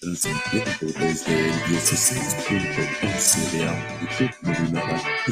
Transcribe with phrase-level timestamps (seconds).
[0.00, 4.96] Transmitiendo desde el 16.11 de amplitud modulada
[5.26, 5.30] y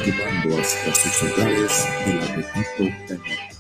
[0.61, 3.58] hasta sus hogares del apetito canal.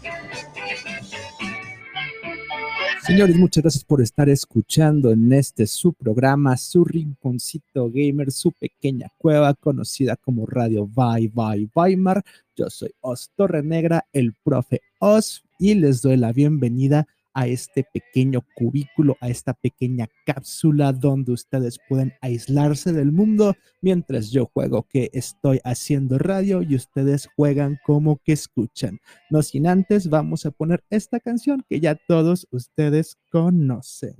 [3.08, 9.10] Señores, muchas gracias por estar escuchando en este su programa, su rinconcito gamer, su pequeña
[9.16, 12.22] cueva conocida como Radio Bye Bye Weimar.
[12.54, 17.84] Yo soy Os Torre Negra, el profe Os, y les doy la bienvenida a este
[17.92, 24.86] pequeño cubículo, a esta pequeña cápsula donde ustedes pueden aislarse del mundo mientras yo juego
[24.88, 28.98] que estoy haciendo radio y ustedes juegan como que escuchan.
[29.30, 34.16] No sin antes, vamos a poner esta canción que ya todos ustedes conocen.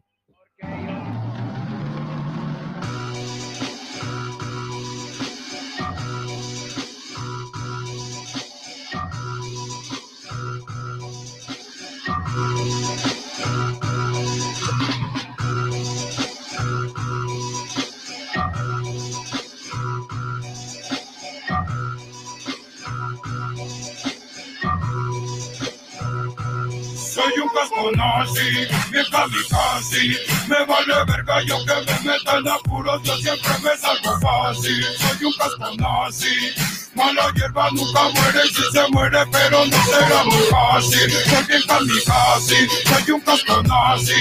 [27.29, 30.17] Soy un casco nazi, bien kamikaze
[30.49, 34.83] Me vale verga yo que me meta en apuros Yo siempre me salgo fácil.
[34.97, 36.55] Soy un casco nazi
[36.95, 41.11] Mala hierba nunca muere si se muere pero no será muy fácil.
[41.11, 44.15] Soy bien kamikaze, soy un casco nazi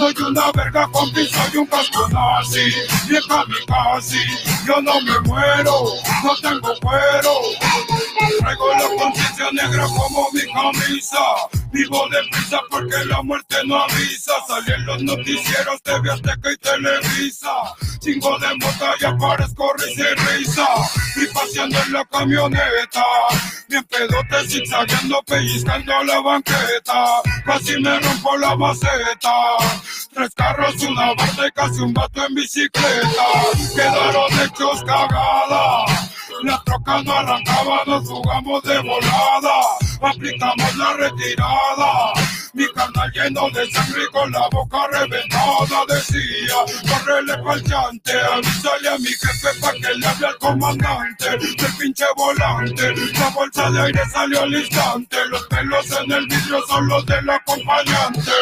[0.00, 2.72] Soy una verga compi, soy un casco nazi
[3.06, 4.16] Bien kamikaze,
[4.66, 5.92] yo no me muero
[6.24, 7.34] No tengo cuero
[8.38, 11.18] Traigo la conciencia negra como mi camisa.
[11.72, 14.32] Vivo deprisa porque la muerte no avisa.
[14.46, 17.50] Salí en los noticieros de Viateca y Televisa.
[18.00, 20.66] Chingo de mota y aparezco risa y risa.
[21.16, 23.04] Y paseando en la camioneta.
[23.68, 27.22] Bien pedote zigzagueando, pellizcando la banqueta.
[27.44, 29.32] Casi me rompo la maceta.
[30.12, 33.26] Tres carros, una y casi un vato en bicicleta.
[33.74, 36.10] Quedaron hechos cagadas.
[36.42, 39.54] La troca no arrancaba, nos jugamos de volada.
[40.00, 42.12] Aplicamos la retirada.
[42.52, 46.56] Mi carnal lleno de sangre y con la boca reventada decía,
[46.88, 52.04] correle pa'l llante, avísale a mi jefe pa' que le hable al comandante del pinche
[52.16, 52.92] volante.
[53.12, 57.30] La bolsa de aire salió al instante, los pelos en el vidrio son los del
[57.30, 58.32] acompañante.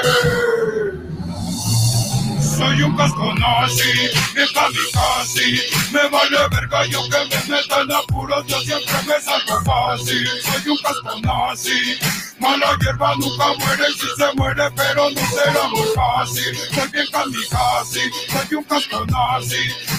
[2.59, 8.45] Soy un casco nazi, bien kamikaze Me vale verga yo que me meta en apuros
[8.49, 10.29] Yo siempre me salgo fácil.
[10.43, 11.99] Soy un casco nazi
[12.41, 16.57] Mala hierba nunca muere si se muere pero no será muy fácil.
[16.75, 18.01] Soy bien kamikaze,
[18.31, 19.05] soy un casco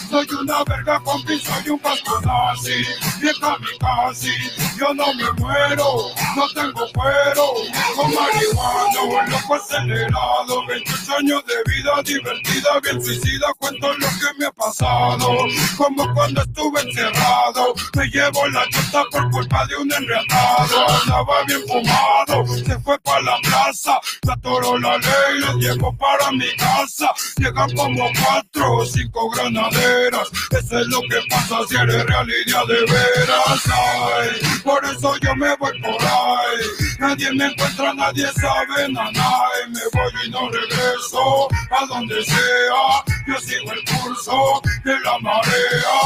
[0.09, 2.85] Soy una verga compi, soy un casco nazi.
[3.22, 4.31] Bien kamikaze,
[4.79, 7.53] yo no me muero No tengo cuero,
[7.95, 10.66] con marihuana Un loco acelerado.
[10.67, 15.38] 28 años de vida divertida Bien suicida, cuento lo que me ha pasado.
[15.77, 20.89] Como cuando estuve encerrado Me llevo la chota por culpa de un enredado.
[21.01, 24.00] Andaba bien fumado, se fue para la plaza.
[24.25, 27.12] Me atoró la ley, lo llevo para mi casa.
[27.38, 30.29] Llegan como cuatro o cinco granaderas.
[30.51, 33.63] Eso es lo que pasa si eres realidad de veras.
[33.66, 34.29] Ay,
[34.63, 36.66] Por eso yo me voy por ahí.
[37.00, 39.39] Nadie me encuentra, nadie sabe nada.
[39.66, 43.03] Y Me voy y no regreso a donde sea.
[43.28, 46.00] Yo sigo el curso de la marea.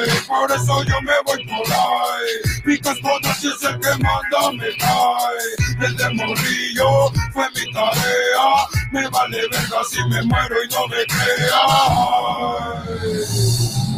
[0.00, 2.62] Ay, Por eso yo me voy por ahí.
[2.64, 3.08] Mi casco
[3.40, 5.27] si es el que manda me cae
[5.80, 6.04] El de
[7.32, 8.68] fue mi tarea.
[8.92, 11.64] Me vale verga si me muero y no me crea.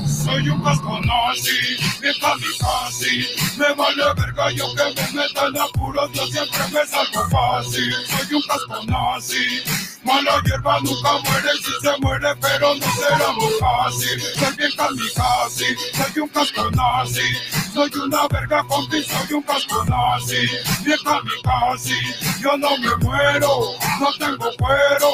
[0.06, 3.26] Soy un casco nazi, bien kamikaze
[3.56, 7.94] Me vale verga yo que me meta en apuros Yo siempre me salgo fácil.
[8.06, 9.62] Soy un casco nazi
[10.04, 14.20] Mala hierba nunca muere si se muere pero no será muy fácil.
[14.38, 17.22] Soy bien kamikaze, soy un casco nazi
[17.72, 20.48] Soy una verga compi, soy un casco nazi.
[20.84, 21.94] Bien kamikaze,
[22.41, 23.48] yo no me muero
[24.00, 25.09] No tengo cuero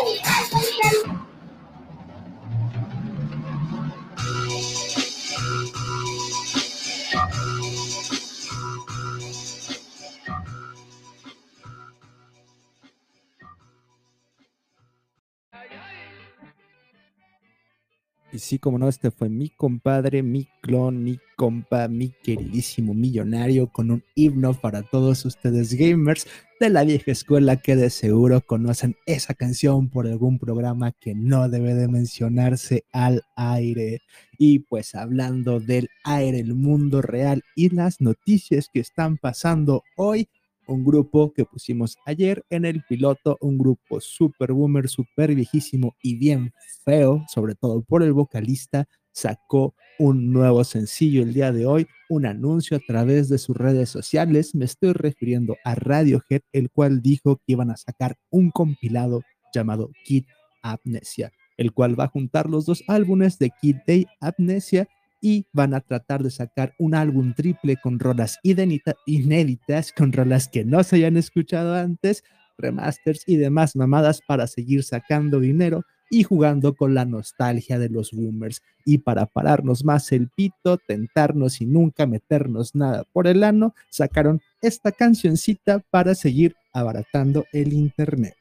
[18.39, 23.91] Sí, como no, este fue mi compadre, mi clon, mi compa, mi queridísimo millonario, con
[23.91, 26.27] un himno para todos ustedes gamers
[26.59, 31.49] de la vieja escuela que de seguro conocen esa canción por algún programa que no
[31.49, 34.01] debe de mencionarse al aire.
[34.39, 40.29] Y pues hablando del aire, el mundo real y las noticias que están pasando hoy,
[40.67, 46.17] un grupo que pusimos ayer en el piloto, un grupo super boomer, super viejísimo y
[46.17, 46.53] bien
[46.85, 52.27] feo, sobre todo por el vocalista, sacó un nuevo sencillo el día de hoy, un
[52.27, 54.55] anuncio a través de sus redes sociales.
[54.55, 59.23] Me estoy refiriendo a Radiohead, el cual dijo que iban a sacar un compilado
[59.55, 60.25] llamado Kid
[60.63, 64.87] Amnesia, el cual va a juntar los dos álbumes de Kid Day Amnesia
[65.21, 70.65] y van a tratar de sacar un álbum triple con rolas inéditas, con rolas que
[70.65, 72.23] no se hayan escuchado antes,
[72.59, 78.13] remasters y demás mamadas para seguir sacando dinero y jugando con la nostalgia de los
[78.13, 78.63] boomers.
[78.85, 84.41] Y para pararnos más el pito, tentarnos y nunca meternos nada por el ano, sacaron
[84.63, 88.36] esta cancioncita para seguir abaratando el internet.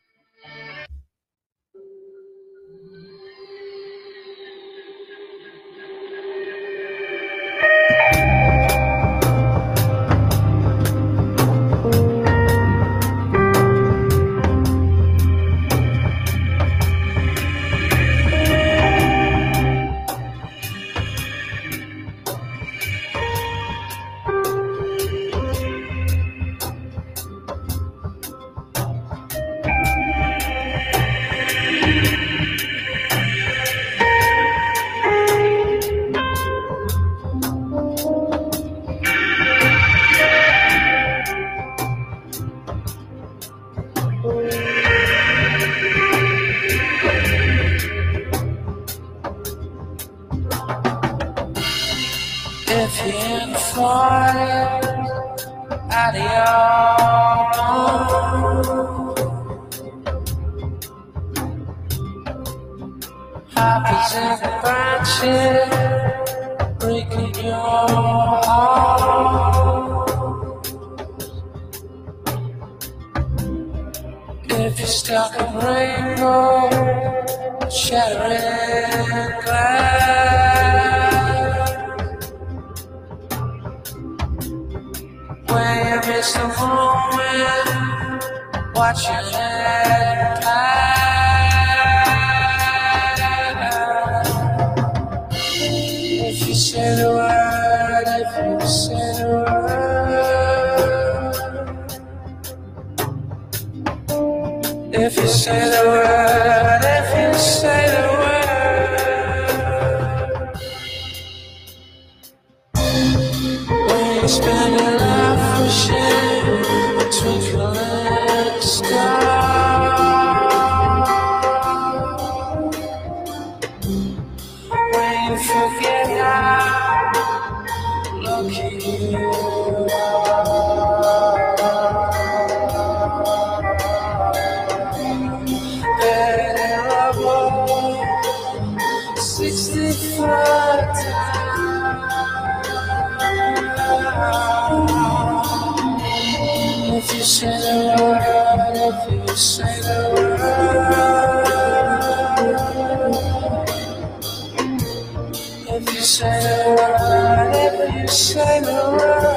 [155.67, 159.34] If you say the word, if you say the word.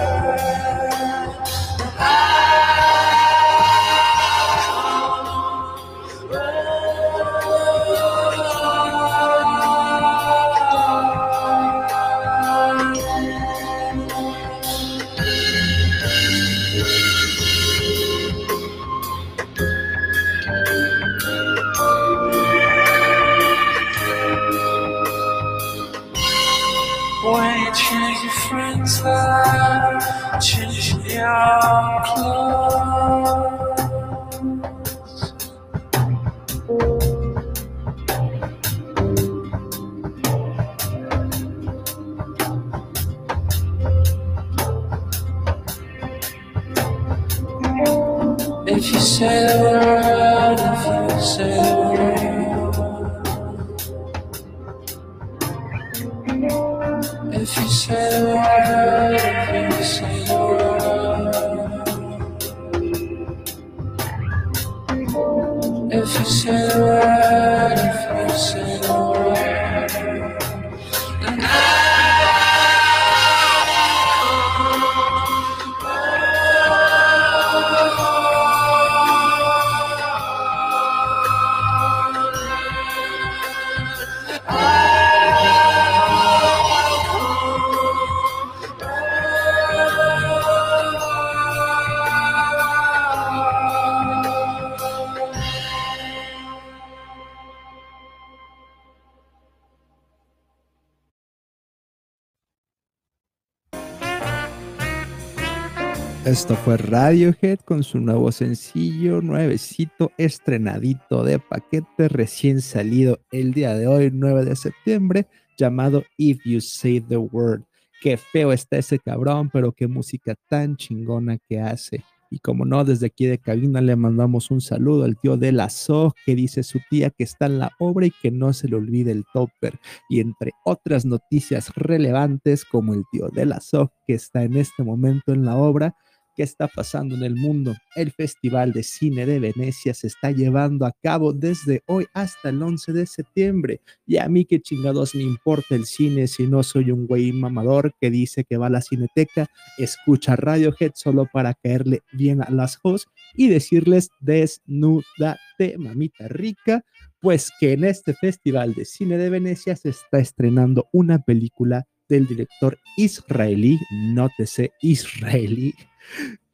[106.48, 113.74] Esto fue Radiohead con su nuevo sencillo, nuevecito, estrenadito de paquete, recién salido el día
[113.74, 115.26] de hoy, 9 de septiembre,
[115.58, 117.64] llamado If You Say the Word.
[118.00, 122.02] Qué feo está ese cabrón, pero qué música tan chingona que hace.
[122.30, 125.68] Y como no, desde aquí de cabina le mandamos un saludo al tío de la
[125.68, 128.76] SOG que dice su tía que está en la obra y que no se le
[128.76, 129.78] olvide el topper.
[130.08, 134.82] Y entre otras noticias relevantes como el tío de la SOG que está en este
[134.82, 135.94] momento en la obra,
[136.38, 137.74] qué está pasando en el mundo.
[137.96, 142.62] El Festival de Cine de Venecia se está llevando a cabo desde hoy hasta el
[142.62, 143.80] 11 de septiembre.
[144.06, 147.92] Y a mí qué chingados me importa el cine si no soy un güey mamador
[148.00, 152.78] que dice que va a la cineteca, escucha Radiohead solo para caerle bien a las
[152.84, 156.84] hosts y decirles desnúdate, mamita rica,
[157.20, 162.28] pues que en este Festival de Cine de Venecia se está estrenando una película del
[162.28, 165.74] director israelí, nótese israelí,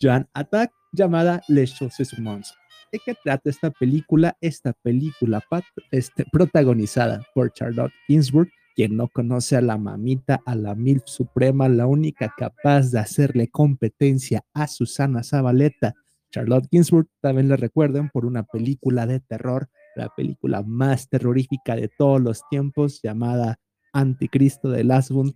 [0.01, 2.55] Joan Attack, llamada Les Choses Mons.
[2.93, 4.37] ¿De qué trata esta película?
[4.41, 5.43] Esta película
[5.91, 11.69] este, protagonizada por Charlotte Ginsburg, quien no conoce a la mamita, a la MILF Suprema,
[11.69, 15.95] la única capaz de hacerle competencia a Susana Zabaleta.
[16.31, 21.89] Charlotte Ginsburg también le recuerden por una película de terror, la película más terrorífica de
[21.89, 23.59] todos los tiempos, llamada
[23.93, 25.33] Anticristo de Las von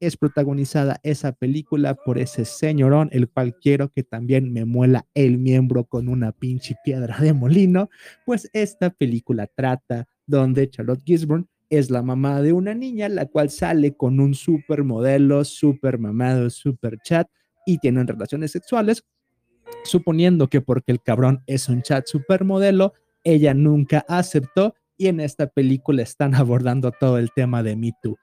[0.00, 5.38] es protagonizada esa película por ese señorón, el cual quiero que también me muela el
[5.38, 7.90] miembro con una pinche piedra de molino,
[8.24, 13.50] pues esta película trata donde Charlotte Gisborne es la mamá de una niña, la cual
[13.50, 16.98] sale con un supermodelo, super mamado, super
[17.66, 19.04] y tienen relaciones sexuales,
[19.84, 25.46] suponiendo que porque el cabrón es un chat supermodelo, ella nunca aceptó y en esta
[25.46, 28.16] película están abordando todo el tema de Me Too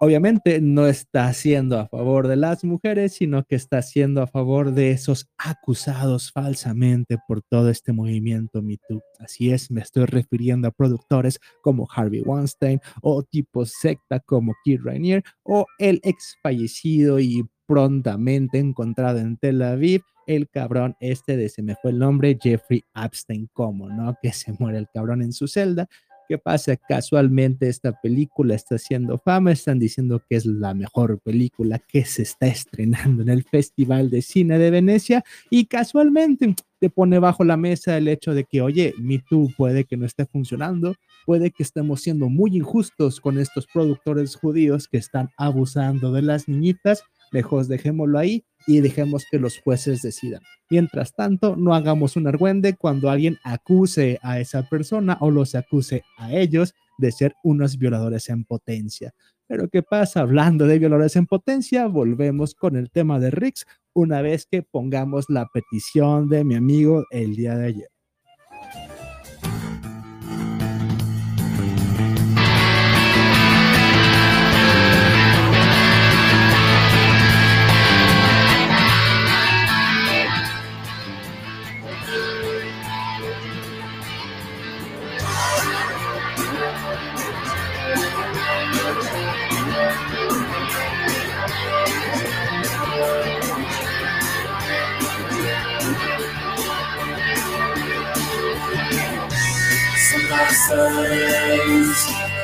[0.00, 4.72] obviamente no está haciendo a favor de las mujeres, sino que está haciendo a favor
[4.72, 9.02] de esos acusados falsamente por todo este movimiento Me Too.
[9.18, 14.80] Así es, me estoy refiriendo a productores como Harvey Weinstein o tipos secta como Keith
[14.82, 21.48] Rainier o el ex fallecido y prontamente encontrado en Tel Aviv, el cabrón este de
[21.48, 24.16] se me fue el nombre, Jeffrey Epstein, como, ¿no?
[24.22, 25.88] Que se muere el cabrón en su celda
[26.30, 26.76] ¿Qué pasa?
[26.76, 32.22] Casualmente esta película está haciendo fama, están diciendo que es la mejor película que se
[32.22, 37.56] está estrenando en el Festival de Cine de Venecia y casualmente te pone bajo la
[37.56, 40.94] mesa el hecho de que, oye, Me Too puede que no esté funcionando,
[41.26, 46.46] puede que estemos siendo muy injustos con estos productores judíos que están abusando de las
[46.46, 50.42] niñitas, lejos dejémoslo ahí y dejemos que los jueces decidan.
[50.70, 56.04] Mientras tanto, no hagamos un argüende cuando alguien acuse a esa persona o los acuse
[56.16, 59.12] a ellos de ser unos violadores en potencia.
[59.48, 60.20] Pero ¿qué pasa?
[60.20, 65.24] Hablando de violadores en potencia, volvemos con el tema de Rix una vez que pongamos
[65.28, 67.88] la petición de mi amigo el día de ayer.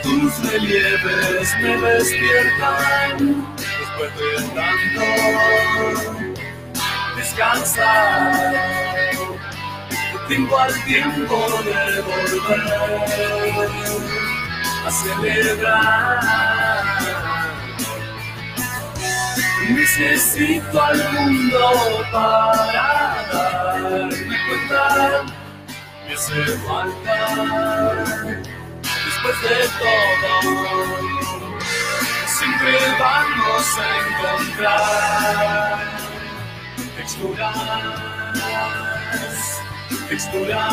[0.02, 5.04] Tus relieves me despiertan después de tanto
[7.16, 8.62] descansar.
[10.28, 12.72] Tengo al tiempo de volver
[14.84, 16.20] a celebrar.
[19.68, 21.60] Necesito al mundo
[22.12, 25.45] para darme cuenta
[26.06, 27.94] me hace falta
[28.82, 30.30] después de todo.
[32.26, 33.80] Siempre vamos a
[34.38, 35.78] encontrar
[36.96, 37.56] texturas,
[40.08, 40.72] texturas.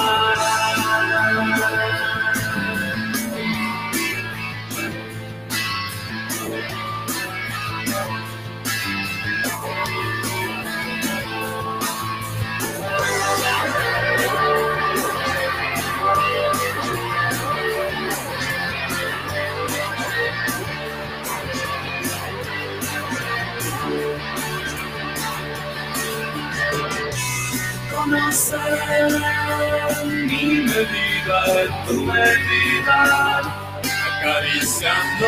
[30.05, 32.99] Mi medida en tu medida,
[34.07, 35.27] acariciando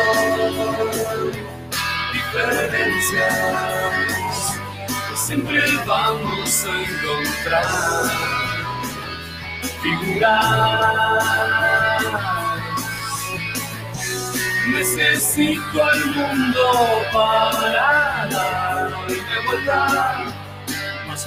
[2.12, 3.34] diferencias.
[5.14, 7.66] siempre vamos a encontrar
[9.82, 10.36] figuras.
[14.68, 16.64] Necesito al mundo
[17.12, 19.16] para darme
[19.46, 20.35] vuelta, más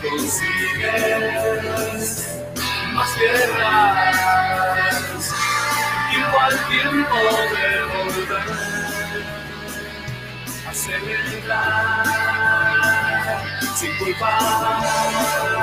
[0.01, 1.35] consigues,
[2.93, 4.15] más tierras,
[6.11, 8.41] tiempo al tiempo de volver
[10.67, 12.03] a celebrar
[13.75, 15.58] sin culpa.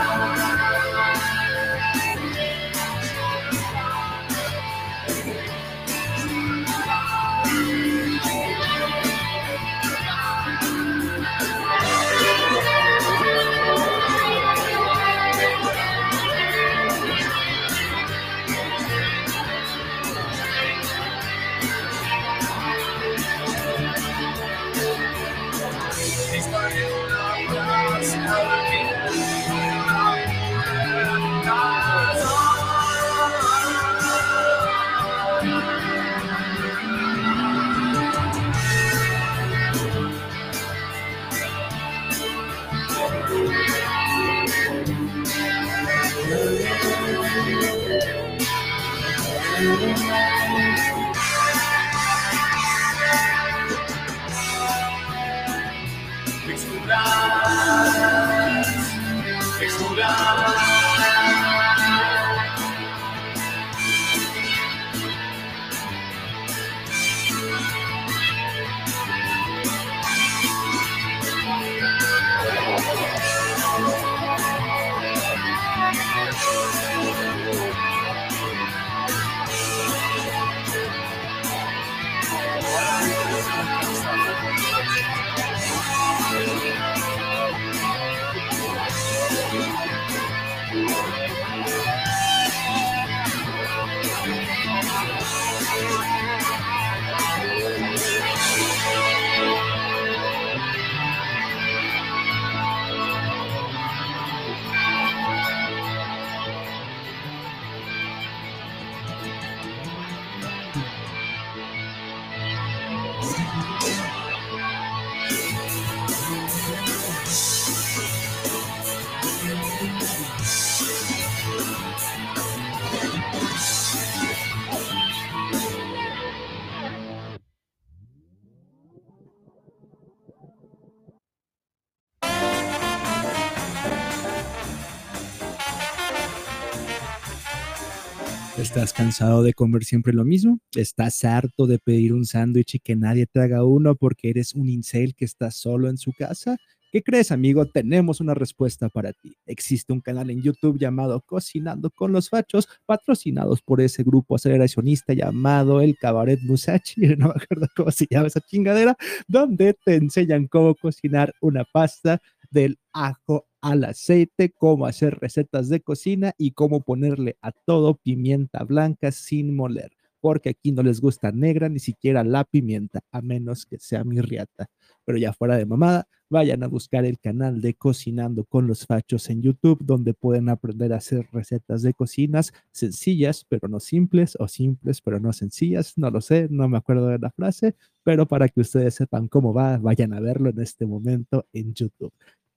[138.86, 140.60] ¿Estás cansado de comer siempre lo mismo?
[140.76, 144.68] ¿Estás harto de pedir un sándwich y que nadie te haga uno porque eres un
[144.68, 146.56] incel que está solo en su casa?
[146.92, 147.66] ¿Qué crees, amigo?
[147.66, 149.36] Tenemos una respuesta para ti.
[149.44, 155.14] Existe un canal en YouTube llamado Cocinando con los Fachos, patrocinados por ese grupo aceleracionista
[155.14, 158.96] llamado el Cabaret Musachi, no me acuerdo cómo se llama esa chingadera,
[159.26, 162.22] donde te enseñan cómo cocinar una pasta
[162.52, 168.62] del ajo al aceite, cómo hacer recetas de cocina y cómo ponerle a todo pimienta
[168.62, 173.66] blanca sin moler, porque aquí no les gusta negra ni siquiera la pimienta, a menos
[173.66, 174.68] que sea mi riata.
[175.04, 179.30] Pero ya fuera de mamada, vayan a buscar el canal de Cocinando con los Fachos
[179.30, 184.46] en YouTube, donde pueden aprender a hacer recetas de cocinas sencillas, pero no simples, o
[184.46, 185.94] simples, pero no sencillas.
[185.96, 187.74] No lo sé, no me acuerdo de la frase,
[188.04, 192.12] pero para que ustedes sepan cómo va, vayan a verlo en este momento en YouTube.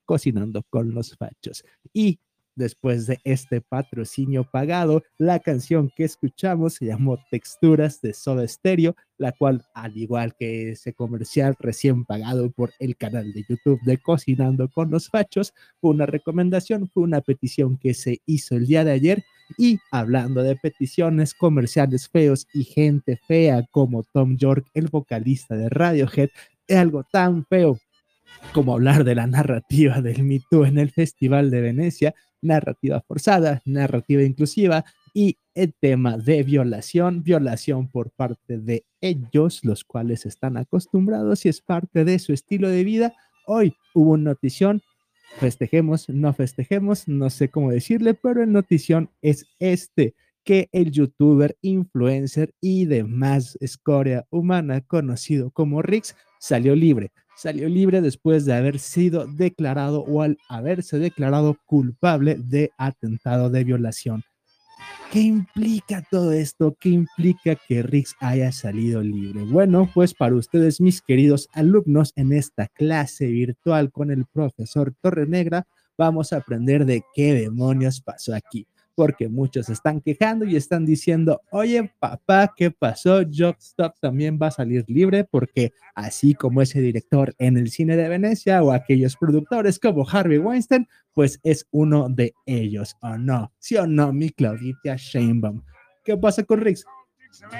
[0.09, 1.63] Cocinando con los Fachos.
[1.93, 2.17] Y
[2.55, 8.95] después de este patrocinio pagado, la canción que escuchamos se llamó Texturas de Soda Stereo,
[9.19, 13.99] la cual, al igual que ese comercial recién pagado por el canal de YouTube de
[13.99, 18.83] Cocinando con los Fachos, fue una recomendación, fue una petición que se hizo el día
[18.83, 19.23] de ayer.
[19.59, 25.69] Y hablando de peticiones, comerciales feos y gente fea como Tom York, el vocalista de
[25.69, 26.29] Radiohead,
[26.67, 27.77] algo tan feo
[28.53, 33.61] como hablar de la narrativa del Me Too en el Festival de Venecia, narrativa forzada,
[33.65, 40.57] narrativa inclusiva y el tema de violación, violación por parte de ellos, los cuales están
[40.57, 43.13] acostumbrados y es parte de su estilo de vida.
[43.45, 44.81] Hoy hubo una notición,
[45.37, 51.57] festejemos, no festejemos, no sé cómo decirle, pero el notición es este que el youtuber,
[51.61, 57.11] influencer y demás escoria humana conocido como Rix salió libre.
[57.41, 63.63] Salió libre después de haber sido declarado o al haberse declarado culpable de atentado de
[63.63, 64.25] violación.
[65.09, 66.75] ¿Qué implica todo esto?
[66.77, 69.45] ¿Qué implica que Rix haya salido libre?
[69.45, 75.65] Bueno, pues para ustedes, mis queridos alumnos, en esta clase virtual con el profesor Torrenegra,
[75.97, 78.67] vamos a aprender de qué demonios pasó aquí
[78.99, 83.21] porque muchos están quejando y están diciendo, oye papá, ¿qué pasó?
[83.23, 88.09] Jobstop también va a salir libre porque así como ese director en el cine de
[88.09, 93.53] Venecia o aquellos productores como Harvey Weinstein, pues es uno de ellos, ¿o no?
[93.57, 95.63] ¿Sí o no, mi Claudita Sheinbaum?
[96.03, 96.83] ¿Qué pasa con Riggs?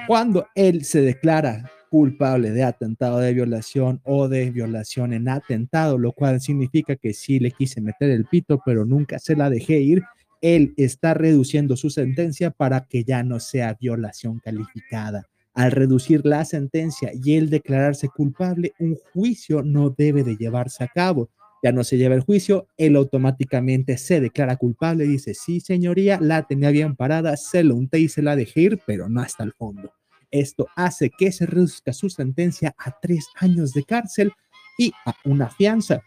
[0.08, 6.12] Cuando él se declara culpable de atentado de violación o de violación en atentado, lo
[6.12, 10.04] cual significa que sí le quise meter el pito, pero nunca se la dejé ir,
[10.42, 15.28] él está reduciendo su sentencia para que ya no sea violación calificada.
[15.54, 20.88] Al reducir la sentencia y él declararse culpable, un juicio no debe de llevarse a
[20.88, 21.30] cabo.
[21.62, 26.18] Ya no se lleva el juicio, él automáticamente se declara culpable y dice, sí, señoría,
[26.22, 29.44] la tenía bien parada, se lo unté y se la dejé ir, pero no hasta
[29.44, 29.92] el fondo.
[30.32, 34.32] Esto hace que se reduzca su sentencia a tres años de cárcel
[34.78, 36.02] y a una fianza.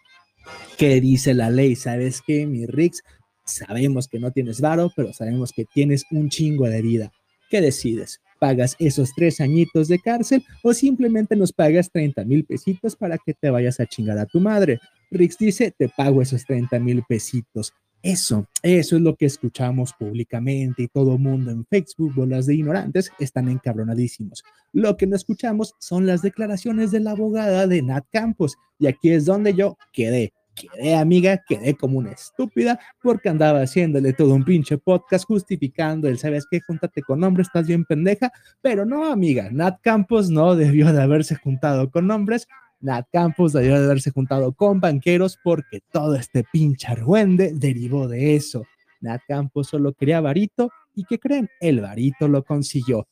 [0.78, 1.76] ¿Qué dice la ley?
[1.76, 3.02] ¿Sabes qué, mi Rix?
[3.44, 7.12] Sabemos que no tienes varo, pero sabemos que tienes un chingo de vida.
[7.50, 8.20] ¿Qué decides?
[8.38, 13.34] ¿Pagas esos tres añitos de cárcel o simplemente nos pagas 30 mil pesitos para que
[13.34, 14.80] te vayas a chingar a tu madre?
[15.10, 17.72] Rix dice, te pago esos 30 mil pesitos.
[18.02, 23.12] Eso, eso es lo que escuchamos públicamente y todo mundo en Facebook, bolas de ignorantes,
[23.20, 24.42] están encabronadísimos.
[24.72, 29.10] Lo que no escuchamos son las declaraciones de la abogada de Nat Campos y aquí
[29.10, 34.44] es donde yo quedé quedé amiga, quedé como una estúpida porque andaba haciéndole todo un
[34.44, 36.60] pinche podcast justificando el, ¿sabes qué?
[36.60, 41.36] Júntate con hombres, estás bien pendeja, pero no, amiga, Nat Campos no debió de haberse
[41.36, 42.46] juntado con hombres,
[42.80, 48.34] Nat Campos debió de haberse juntado con banqueros porque todo este pinche argüende derivó de
[48.34, 48.64] eso.
[49.00, 51.48] Nat Campos solo quería varito y ¿qué creen?
[51.60, 53.06] El varito lo consiguió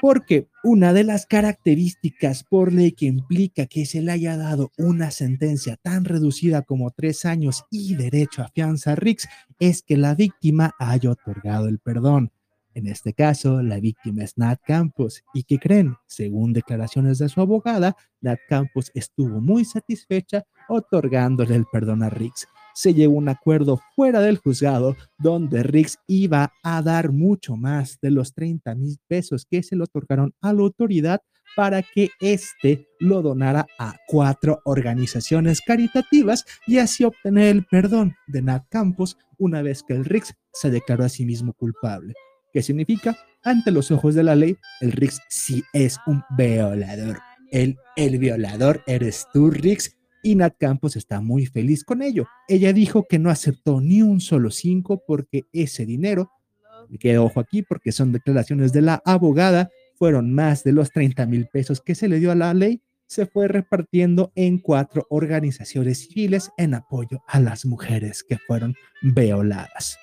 [0.00, 5.10] porque una de las características por ley que implica que se le haya dado una
[5.10, 9.28] sentencia tan reducida como tres años y derecho a fianza a Rix
[9.58, 12.32] es que la víctima haya otorgado el perdón.
[12.74, 15.24] En este caso, la víctima es Nat Campos.
[15.32, 15.94] ¿Y qué creen?
[16.06, 22.46] Según declaraciones de su abogada, Nat Campos estuvo muy satisfecha otorgándole el perdón a Rix
[22.76, 28.10] se llegó un acuerdo fuera del juzgado donde Riggs iba a dar mucho más de
[28.10, 31.22] los 30 mil pesos que se le otorgaron a la autoridad
[31.56, 38.42] para que éste lo donara a cuatro organizaciones caritativas y así obtener el perdón de
[38.42, 42.12] Nat Campos una vez que el Riggs se declaró a sí mismo culpable.
[42.52, 43.16] ¿Qué significa?
[43.42, 47.20] Ante los ojos de la ley, el Riggs sí es un violador.
[47.50, 49.95] El, el violador eres tú, Riggs,
[50.26, 52.26] y Nat Campos está muy feliz con ello.
[52.48, 56.32] Ella dijo que no aceptó ni un solo cinco porque ese dinero,
[56.98, 61.46] que ojo aquí porque son declaraciones de la abogada, fueron más de los 30 mil
[61.46, 66.50] pesos que se le dio a la ley, se fue repartiendo en cuatro organizaciones civiles
[66.56, 69.96] en apoyo a las mujeres que fueron violadas.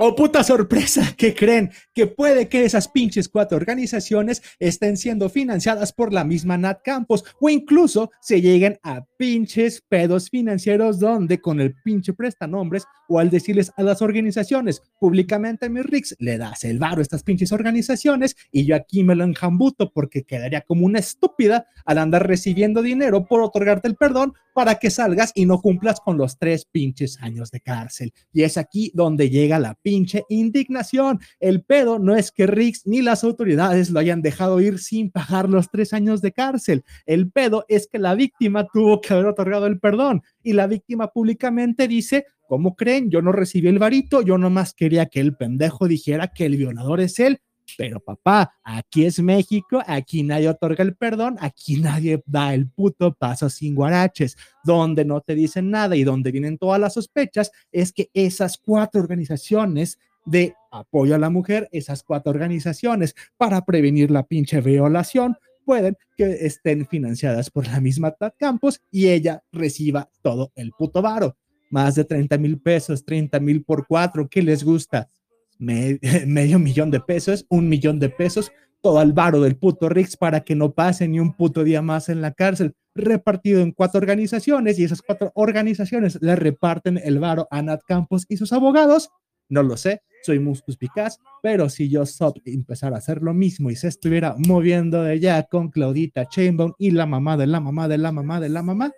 [0.00, 1.72] Oh, puta sorpresa, ¿qué creen?
[1.92, 7.24] Que puede que esas pinches cuatro organizaciones estén siendo financiadas por la misma Nat Campos
[7.40, 13.30] o incluso se lleguen a pinches pedos financieros donde con el pinche prestanombres o al
[13.30, 18.36] decirles a las organizaciones públicamente mi Rix le das el varo a estas pinches organizaciones
[18.52, 23.26] y yo aquí me lo enjambuto porque quedaría como una estúpida al andar recibiendo dinero
[23.26, 27.52] por otorgarte el perdón para que salgas y no cumplas con los tres pinches años
[27.52, 28.12] de cárcel.
[28.32, 31.20] Y es aquí donde llega la pinche indignación.
[31.38, 35.48] El pedo no es que Rix ni las autoridades lo hayan dejado ir sin pagar
[35.48, 36.82] los tres años de cárcel.
[37.06, 41.08] El pedo es que la víctima tuvo que haber otorgado el perdón y la víctima
[41.08, 43.10] públicamente dice, ¿cómo creen?
[43.10, 47.00] Yo no recibí el varito, yo nomás quería que el pendejo dijera que el violador
[47.00, 47.40] es él.
[47.76, 53.12] Pero papá, aquí es México, aquí nadie otorga el perdón, aquí nadie da el puto
[53.14, 54.36] paso sin guaraches.
[54.64, 59.00] Donde no te dicen nada y donde vienen todas las sospechas es que esas cuatro
[59.00, 65.36] organizaciones de apoyo a la mujer, esas cuatro organizaciones para prevenir la pinche violación,
[65.68, 71.02] pueden que estén financiadas por la misma Tat Campos y ella reciba todo el puto
[71.02, 71.36] varo.
[71.70, 75.10] Más de 30 mil pesos, 30 mil por cuatro, ¿qué les gusta?
[75.58, 78.50] medio millón de pesos, un millón de pesos,
[78.80, 82.08] todo el varo del puto Rix para que no pase ni un puto día más
[82.08, 87.46] en la cárcel, repartido en cuatro organizaciones y esas cuatro organizaciones le reparten el varo
[87.50, 89.10] a Nat Campos y sus abogados.
[89.50, 93.70] No lo sé, soy muy suspicaz, pero si yo Sop empezara a hacer lo mismo
[93.70, 97.88] y se estuviera moviendo de ya con Claudita Chainbaum y la mamá de la mamá
[97.88, 98.92] de la mamá de la mamá,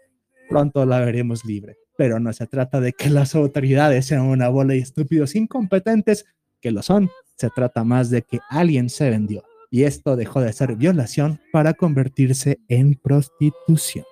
[0.48, 1.76] pronto la veremos libre.
[1.96, 6.24] Pero no se trata de que las autoridades sean una bola de estúpidos incompetentes
[6.60, 7.10] que lo son.
[7.36, 11.74] Se trata más de que alguien se vendió y esto dejó de ser violación para
[11.74, 14.04] convertirse en prostitución.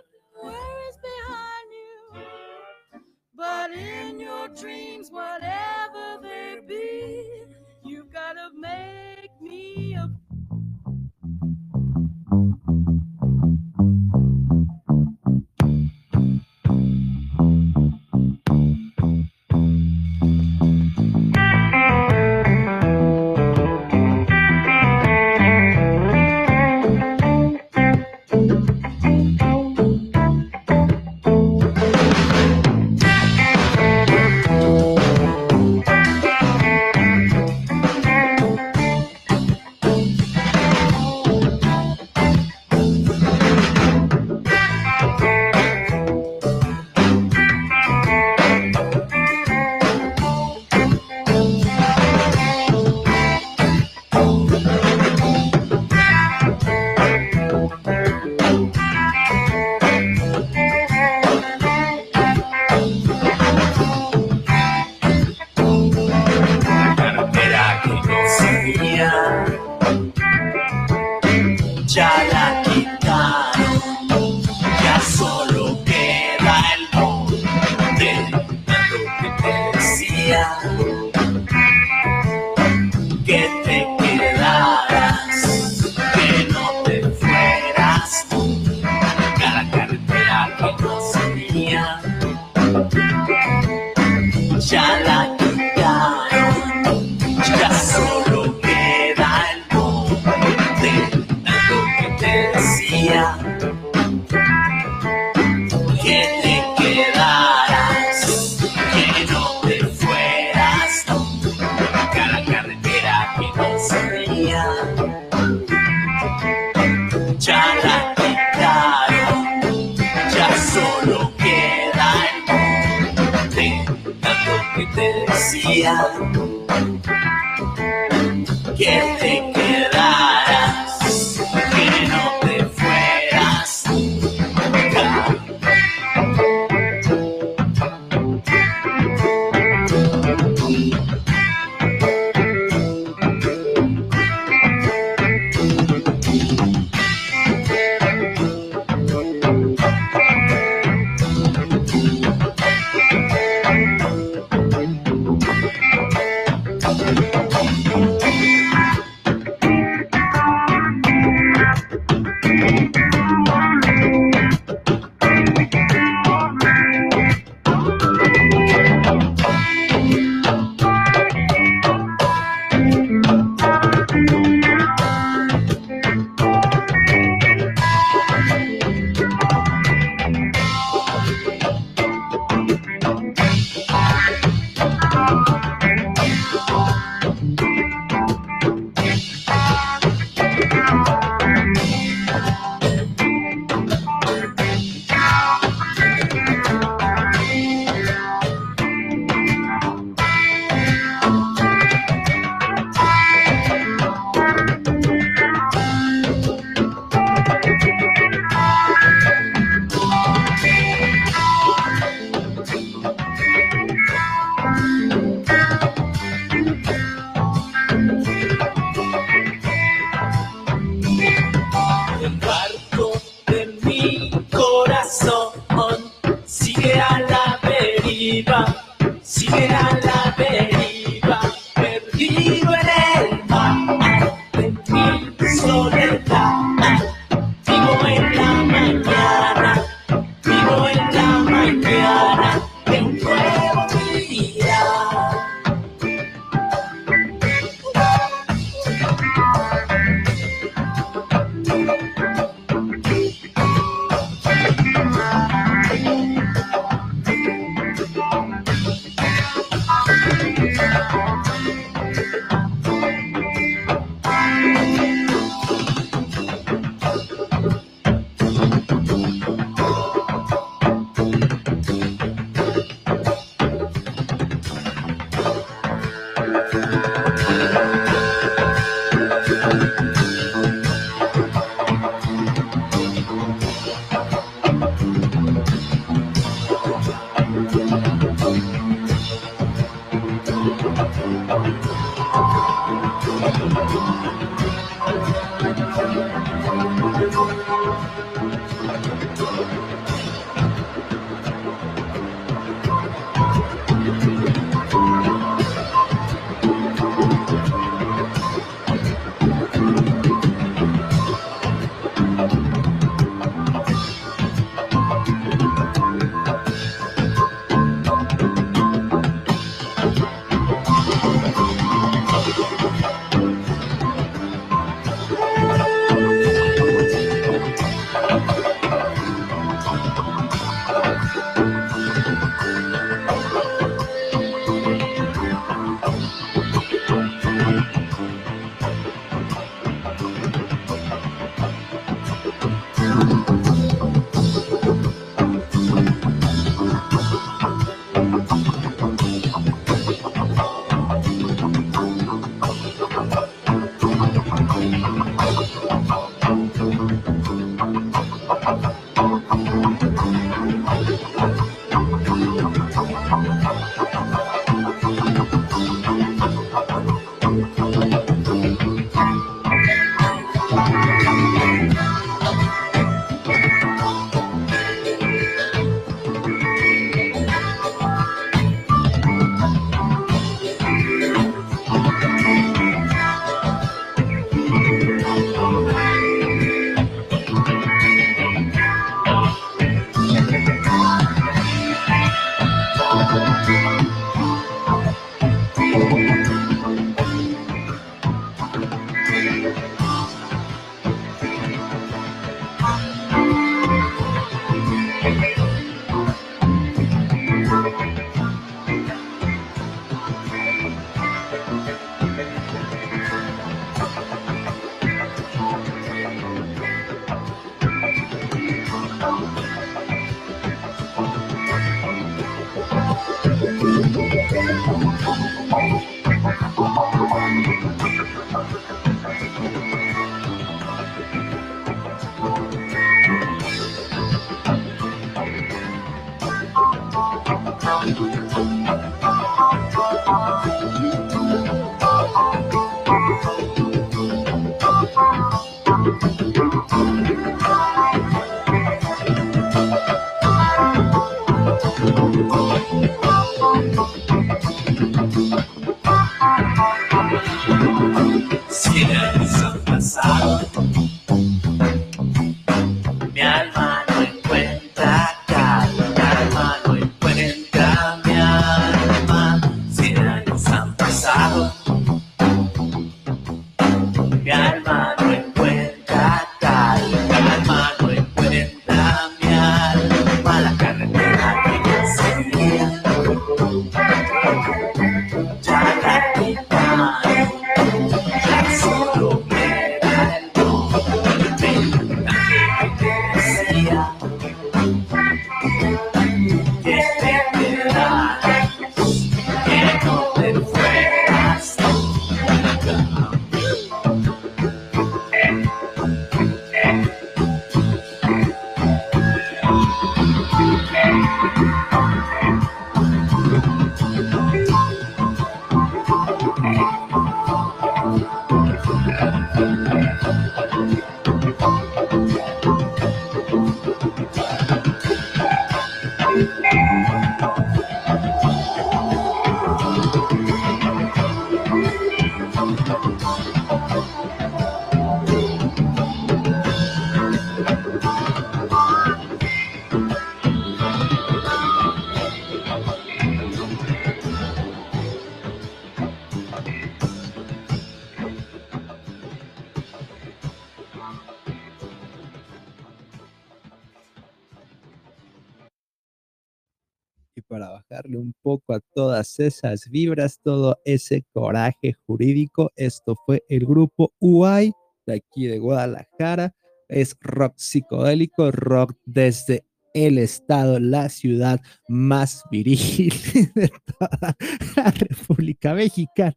[559.47, 562.71] esas vibras, todo ese coraje jurídico.
[562.77, 564.73] Esto fue el grupo UAI
[565.07, 566.55] de aquí de Guadalajara.
[566.89, 572.79] Es rock psicodélico, rock desde el estado, la ciudad más viril
[573.55, 574.37] de toda
[574.77, 576.35] la República Mexicana,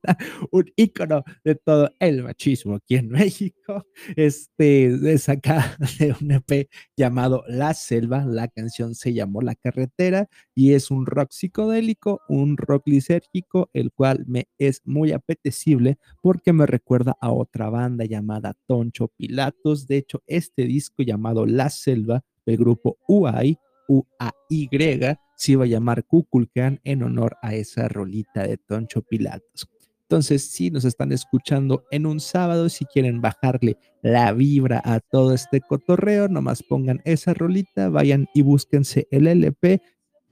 [0.52, 3.86] un ícono de todo el machismo aquí en México.
[4.16, 8.26] Este es acá de un EP llamado La Selva.
[8.26, 13.91] La canción se llamó La Carretera y es un rock psicodélico, un rock lisérgico, el
[13.91, 19.88] cual me es muy apetecible porque me recuerda a otra banda llamada Toncho Pilatos.
[19.88, 26.05] De hecho, este disco llamado La Selva el grupo UAI, UAY, se iba a llamar
[26.05, 29.67] Kukulkan en honor a esa rolita de Toncho Pilatos.
[30.03, 35.33] Entonces, si nos están escuchando en un sábado, si quieren bajarle la vibra a todo
[35.33, 39.81] este cotorreo, nomás pongan esa rolita, vayan y búsquense el LP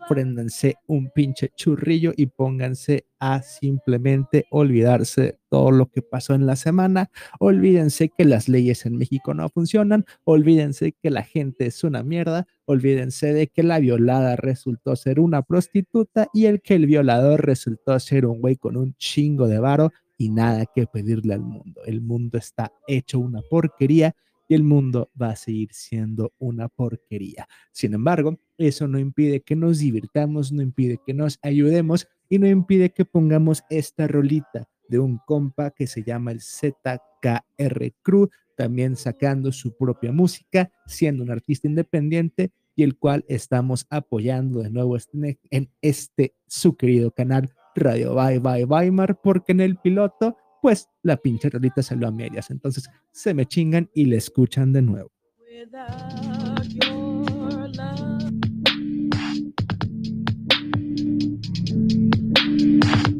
[0.10, 6.47] préndanse un pinche churrillo y pónganse a simplemente olvidarse de todo lo que pasó en
[6.47, 7.12] la semana.
[7.39, 10.05] Olvídense que las leyes en México no funcionan.
[10.24, 12.47] Olvídense que la gente es una mierda.
[12.66, 17.99] Olvídense de que la violada resultó ser una prostituta y el que el violador resultó
[17.99, 21.82] ser un güey con un chingo de varo y nada que pedirle al mundo.
[21.86, 24.16] El mundo está hecho una porquería
[24.50, 27.47] y el mundo va a seguir siendo una porquería.
[27.72, 32.47] Sin embargo, eso no impide que nos divirtamos, no impide que nos ayudemos y no
[32.47, 38.95] impide que pongamos esta rolita de un compa que se llama el ZKR Crew, también
[38.95, 44.97] sacando su propia música, siendo un artista independiente y el cual estamos apoyando de nuevo
[44.97, 50.89] este, en este su querido canal Radio Bye Bye Weimar, porque en el piloto pues
[51.03, 52.49] la pinche rolita salió a medias.
[52.49, 55.12] Entonces se me chingan y le escuchan de nuevo.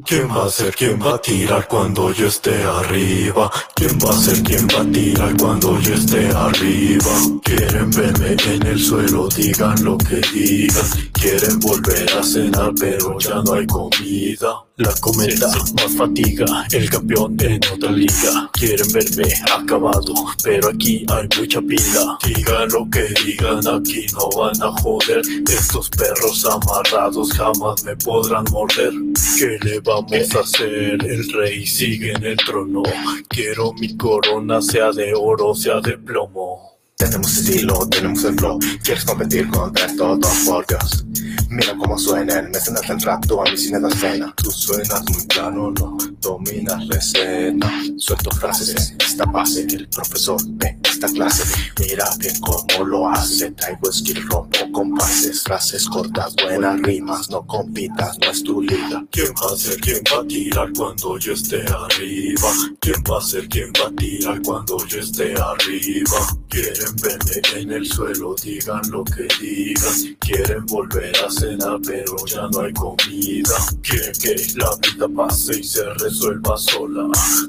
[0.10, 3.52] ¿Quién va a ser quien va a tirar cuando yo esté arriba?
[3.76, 7.12] ¿Quién va a ser quien va a tirar cuando yo esté arriba?
[7.44, 10.86] Quieren verme en el suelo, digan lo que digan.
[11.14, 14.69] Quieren volver a cenar, pero ya no hay comida.
[14.80, 18.50] La cometa más fatiga, el campeón en otra liga.
[18.54, 22.18] Quieren verme acabado, pero aquí hay mucha pila.
[22.26, 25.22] Digan lo que digan, aquí no van a joder.
[25.50, 28.94] Estos perros amarrados jamás me podrán morder.
[29.38, 31.06] ¿Qué le vamos a hacer?
[31.06, 32.84] El rey sigue en el trono.
[33.28, 36.69] Quiero mi corona, sea de oro, sea de plomo.
[37.00, 38.60] Tenemos estilo, tenemos el flow.
[38.84, 41.06] ¿Quieres competir contra todos por Dios?
[41.50, 44.34] Mira cómo suena el mecenas del rato a mi cine de cena.
[44.36, 47.72] Tú suenas muy plano, no dominas la escena.
[47.98, 51.44] Suelto frases esta base, el profesor de esta clase.
[51.80, 53.52] Mira bien cómo lo hace.
[53.52, 57.30] Traigo skill, rompo compases, frases cortas, buenas rimas.
[57.30, 59.06] No compitas, no es tu liga.
[59.10, 62.52] ¿Quién va a ser quien va a tirar cuando yo esté arriba?
[62.82, 66.20] ¿Quién va a ser quien va a tirar cuando yo esté arriba?
[66.50, 70.18] Quieren verme en el suelo, digan lo que digan.
[70.20, 73.56] Quieren volver a cenar, pero ya no hay comida.
[73.82, 77.08] Quieren que la vida pase y se resuelva sola.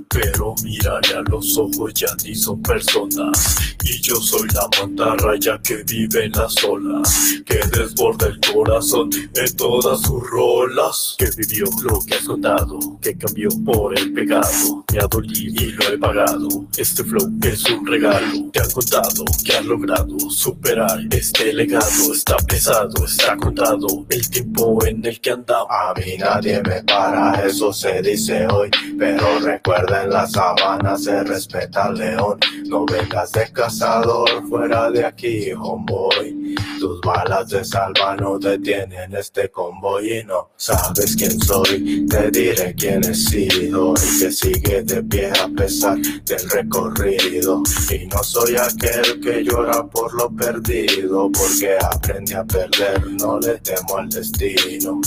[0.08, 3.39] Pero mírale a los ojos, ya ni son personas.
[3.82, 7.34] Y yo soy la mantarraya que vive en las olas.
[7.44, 11.16] Que desborda el corazón en todas sus rolas.
[11.18, 14.84] Que vivió lo que has contado, que cambió por el pecado.
[14.92, 16.48] Me ha dolido y lo he pagado.
[16.76, 18.50] Este flow es un regalo.
[18.52, 22.12] Te han contado que has logrado superar este legado.
[22.12, 25.68] Está pesado, está contado el tiempo en el que andamos.
[25.70, 28.70] A mí nadie me para, eso se dice hoy.
[28.98, 32.38] Pero recuerda en la sabana se respeta al león.
[32.66, 36.54] No vengas de cazador fuera de aquí, homeboy.
[36.78, 42.06] Tus balas de salva no detienen este convoy y no sabes quién soy.
[42.06, 47.62] Te diré quién he sido, el que sigue de pie a pesar del recorrido.
[47.90, 53.58] Y no soy aquel que llora por lo perdido, porque aprendí a perder, no le
[53.58, 55.00] temo al destino.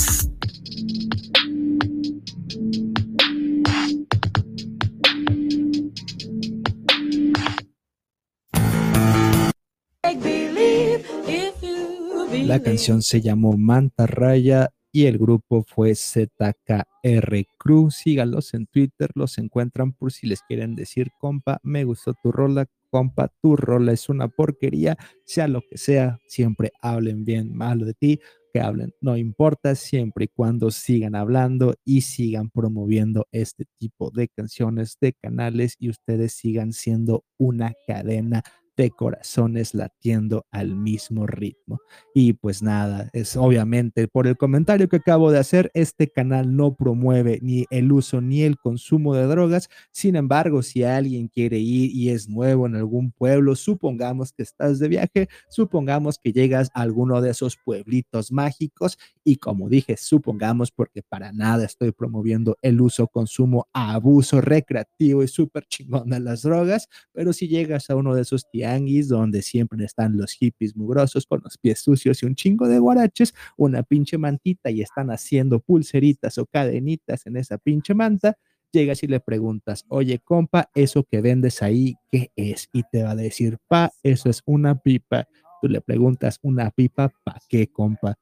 [12.46, 17.90] La canción se llamó Manta Raya y el grupo fue ZKR Crew.
[17.90, 22.68] Síganlos en Twitter, los encuentran por si les quieren decir, compa, me gustó tu rola,
[22.92, 27.94] compa, tu rola es una porquería, sea lo que sea, siempre hablen bien, malo de
[27.94, 28.20] ti,
[28.54, 34.28] que hablen, no importa, siempre y cuando sigan hablando y sigan promoviendo este tipo de
[34.28, 38.44] canciones, de canales y ustedes sigan siendo una cadena
[38.76, 41.80] de corazones latiendo al mismo ritmo.
[42.14, 46.76] Y pues nada, es obviamente por el comentario que acabo de hacer, este canal no
[46.76, 49.70] promueve ni el uso ni el consumo de drogas.
[49.92, 54.80] Sin embargo, si alguien quiere ir y es nuevo en algún pueblo, supongamos que estás
[54.80, 60.72] de viaje, supongamos que llegas a alguno de esos pueblitos mágicos y como dije, supongamos
[60.72, 66.42] porque para nada estoy promoviendo el uso, consumo, abuso recreativo y súper chingón de las
[66.42, 71.26] drogas, pero si llegas a uno de esos tianguis donde siempre están los hippies mugrosos
[71.26, 75.60] con los pies sucios y un chingo de guaraches, una pinche mantita y están haciendo
[75.60, 78.38] pulseritas o cadenitas en esa pinche manta,
[78.72, 82.70] llegas y le preguntas, oye compa, eso que vendes ahí, ¿qué es?
[82.72, 85.28] Y te va a decir, pa, eso es una pipa.
[85.62, 88.16] Tú le preguntas, ¿una pipa pa qué, compa?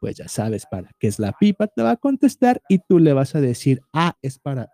[0.00, 3.12] Pues ya sabes para qué es la pipa, te va a contestar y tú le
[3.12, 4.70] vas a decir, ah, es para,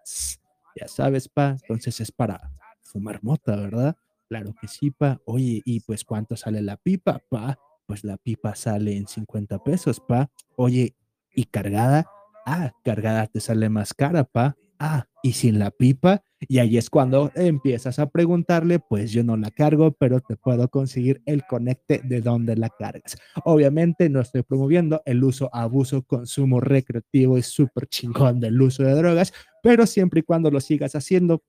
[0.77, 2.53] ya sabes, pa, entonces es para
[2.83, 3.97] fumar mota, ¿verdad?
[4.33, 5.21] Claro que sí, pa.
[5.27, 7.59] Oye, ¿y pues cuánto sale la pipa, pa?
[7.85, 10.31] Pues la pipa sale en 50 pesos, pa.
[10.57, 10.97] Oye,
[11.35, 12.07] ¿y cargada?
[12.47, 14.57] Ah, cargada te sale más cara, pa.
[14.79, 16.23] Ah, y sin la pipa.
[16.49, 20.67] Y ahí es cuando empiezas a preguntarle, pues yo no la cargo, pero te puedo
[20.71, 23.19] conseguir el conecte de donde la cargas.
[23.45, 28.95] Obviamente no estoy promoviendo el uso, abuso, consumo recreativo y súper chingón del uso de
[28.95, 31.43] drogas, pero siempre y cuando lo sigas haciendo,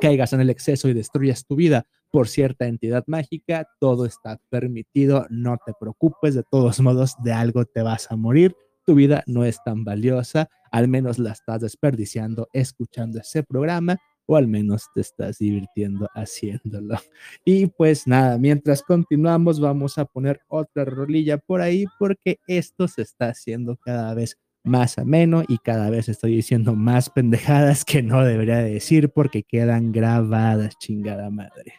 [0.00, 5.26] caigas en el exceso y destruyas tu vida por cierta entidad mágica, todo está permitido,
[5.30, 8.54] no te preocupes, de todos modos, de algo te vas a morir
[8.88, 14.36] tu vida no es tan valiosa, al menos la estás desperdiciando escuchando ese programa o
[14.36, 16.96] al menos te estás divirtiendo haciéndolo.
[17.44, 23.02] Y pues nada, mientras continuamos vamos a poner otra rolilla por ahí porque esto se
[23.02, 28.24] está haciendo cada vez más ameno y cada vez estoy diciendo más pendejadas que no
[28.24, 31.74] debería decir porque quedan grabadas, chingada madre.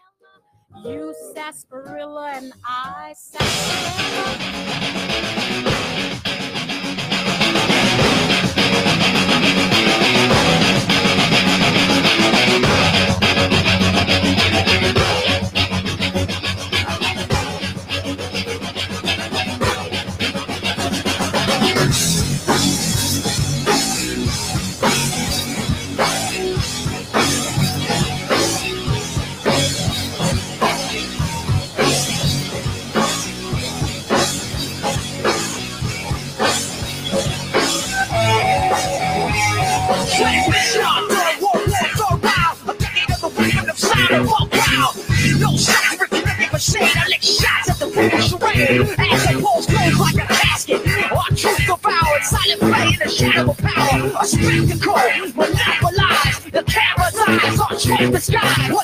[0.85, 3.13] You sarsaparilla and I
[6.23, 6.28] No
[58.11, 58.78] the sky.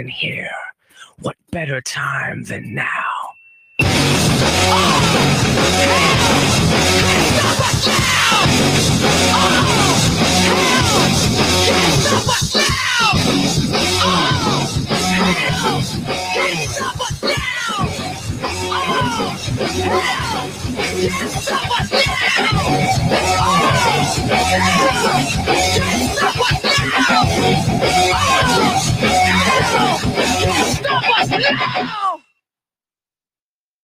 [0.00, 0.50] Than here?
[1.18, 3.20] What better time than now?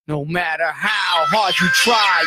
[0.06, 2.24] No matter how hard you try,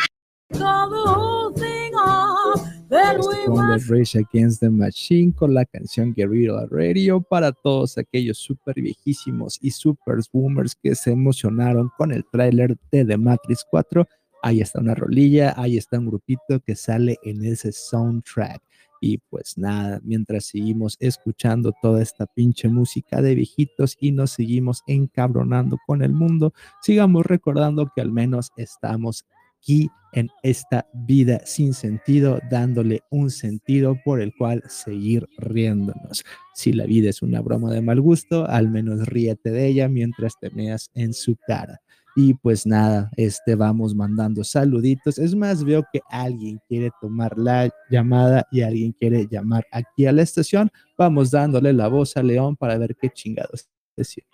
[3.45, 8.81] con los Rage Against the Machine con la canción Guerrilla Radio para todos aquellos super
[8.81, 14.07] viejísimos y super boomers que se emocionaron con el tráiler de The Matrix 4.
[14.41, 18.61] Ahí está una rolilla, ahí está un grupito que sale en ese soundtrack.
[19.01, 24.83] Y pues nada, mientras seguimos escuchando toda esta pinche música de viejitos y nos seguimos
[24.87, 29.25] encabronando con el mundo, sigamos recordando que al menos estamos
[29.57, 36.23] aquí en esta vida sin sentido, dándole un sentido por el cual seguir riéndonos.
[36.53, 40.33] Si la vida es una broma de mal gusto, al menos ríete de ella mientras
[40.39, 41.81] te meas en su cara.
[42.21, 45.17] Y pues nada, este vamos mandando saluditos.
[45.17, 50.11] Es más, veo que alguien quiere tomar la llamada y alguien quiere llamar aquí a
[50.11, 50.69] la estación.
[50.97, 54.25] Vamos dándole la voz a León para ver qué chingados decir.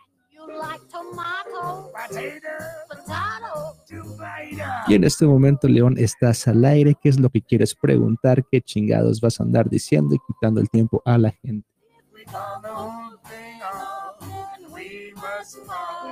[4.87, 6.95] Y en este momento, León, estás al aire.
[6.99, 8.43] ¿Qué es lo que quieres preguntar?
[8.51, 11.67] ¿Qué chingados vas a andar diciendo y quitando el tiempo a la gente?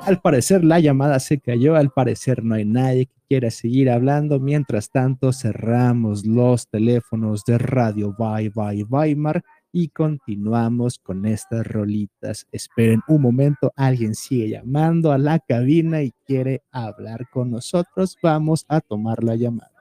[0.05, 4.39] Al parecer la llamada se cayó, al parecer no hay nadie que quiera seguir hablando.
[4.39, 12.45] Mientras tanto, cerramos los teléfonos de Radio Bye Bye Weimar y continuamos con estas rolitas.
[12.51, 18.17] Esperen un momento, alguien sigue llamando a la cabina y quiere hablar con nosotros.
[18.21, 19.71] Vamos a tomar la llamada.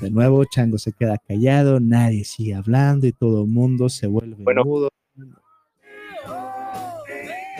[0.00, 4.42] De nuevo, Chango se queda callado, nadie sigue hablando y todo el mundo se vuelve
[4.42, 4.64] Bueno.
[4.64, 4.88] mudo.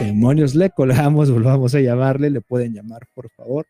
[0.05, 3.67] Demonios, le colgamos, volvamos a llamarle, le pueden llamar, por favor.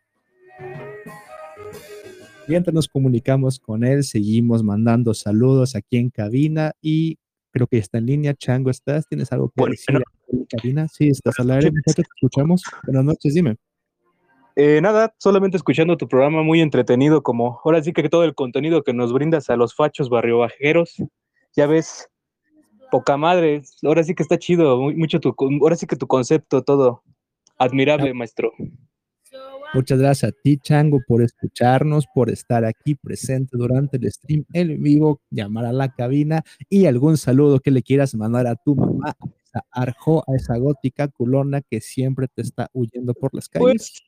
[2.47, 7.19] Mientras nos comunicamos con él, seguimos mandando saludos aquí en cabina y
[7.51, 8.33] creo que ya está en línea.
[8.33, 9.07] Chango, ¿estás?
[9.07, 10.87] ¿Tienes algo que Bueno, decir en cabina?
[10.87, 12.63] Sí, estás al aire, te escuchamos.
[12.85, 13.55] Buenas noches, dime.
[14.55, 18.83] Eh, nada, solamente escuchando tu programa muy entretenido, como ahora sí que todo el contenido
[18.83, 20.95] que nos brindas a los fachos barriobajeros,
[21.55, 22.09] ya ves,
[22.93, 25.33] poca madre, ahora sí que está chido, mucho tu,
[25.63, 27.01] ahora sí que tu concepto, todo,
[27.57, 28.53] admirable, maestro.
[29.73, 34.83] Muchas gracias a ti, Chango, por escucharnos, por estar aquí presente durante el stream en
[34.83, 39.15] vivo, llamar a la cabina y algún saludo que le quieras mandar a tu mamá,
[39.19, 43.65] a esa arjo, a esa gótica culona que siempre te está huyendo por las calles.
[43.65, 44.03] Pues,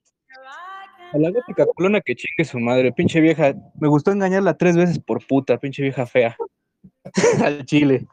[1.12, 5.00] a la gótica culona que chingue su madre, pinche vieja, me gustó engañarla tres veces
[5.00, 6.38] por puta, pinche vieja fea.
[7.44, 8.06] Al chile.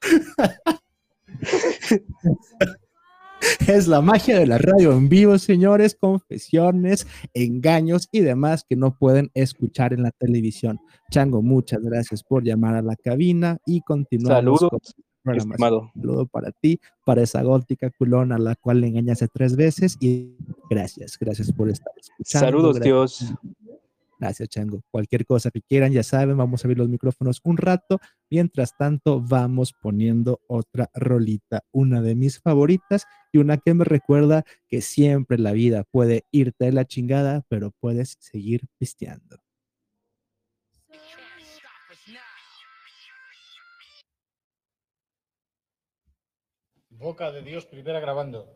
[3.66, 8.96] Es la magia de la radio en vivo, señores, confesiones, engaños y demás que no
[8.96, 10.78] pueden escuchar en la televisión.
[11.10, 14.94] Chango, muchas gracias por llamar a la cabina y continuamos con Saludos.
[15.24, 19.98] Un saludo para ti, para esa gótica culona a la cual le engañaste tres veces
[20.00, 20.34] y
[20.70, 22.46] gracias, gracias por estar escuchando.
[22.46, 22.84] Saludos, gracias.
[22.84, 23.34] Dios.
[24.20, 24.82] Gracias, Chango.
[24.90, 28.00] Cualquier cosa que quieran, ya saben, vamos a abrir los micrófonos un rato.
[28.28, 34.44] Mientras tanto, vamos poniendo otra rolita, una de mis favoritas y una que me recuerda
[34.68, 39.38] que siempre la vida puede irte de la chingada, pero puedes seguir pisteando.
[46.90, 48.54] Boca de Dios, primera grabando.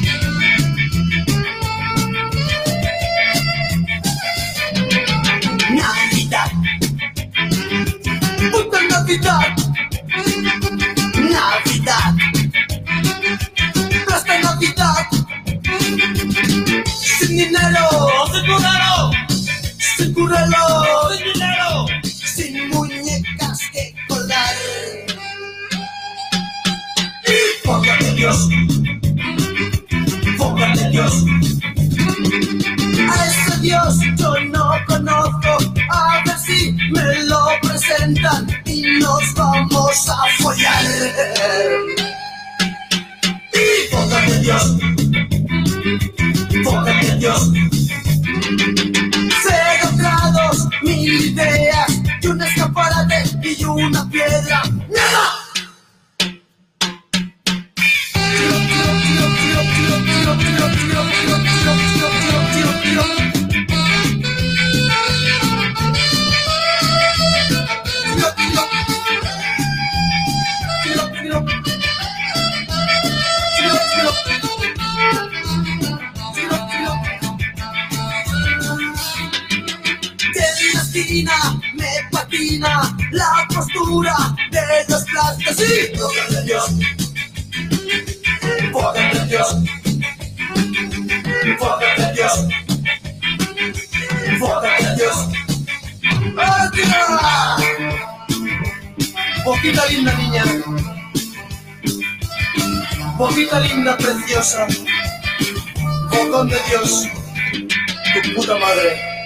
[0.00, 0.29] Get.
[9.10, 9.56] Navidad,
[11.16, 12.14] Navidad,
[14.08, 15.06] nuestra Navidad,
[17.18, 17.88] sin dinero,
[18.32, 19.10] sin dinero,
[19.96, 21.86] sin currelo,
[22.24, 24.54] sin muñecas que colar.
[27.64, 28.48] Póngate Dios,
[30.38, 31.24] póngate Dios,
[33.10, 35.58] a ese Dios yo no conozco,
[35.90, 38.46] a ver si me lo presentan
[39.10, 40.84] nos vamos a follar.
[43.92, 44.76] Boca de Dios.
[46.64, 47.52] Boca de Dios.
[49.42, 54.62] Cero grados, mil ideas y un escaparate y una piedra.
[54.88, 55.39] ¡Nada!
[83.60, 84.16] Postura
[84.50, 85.04] de los
[85.58, 86.70] y boca de Dios,
[88.72, 89.56] boca de Dios,
[91.58, 92.48] boca de Dios,
[94.38, 95.16] boca de Dios.
[96.36, 97.56] ¡Hostia!
[99.44, 100.44] Boquita linda niña,
[103.18, 104.66] boquita linda preciosa,
[106.10, 107.06] bocón de Dios,
[108.22, 109.19] tu puta madre.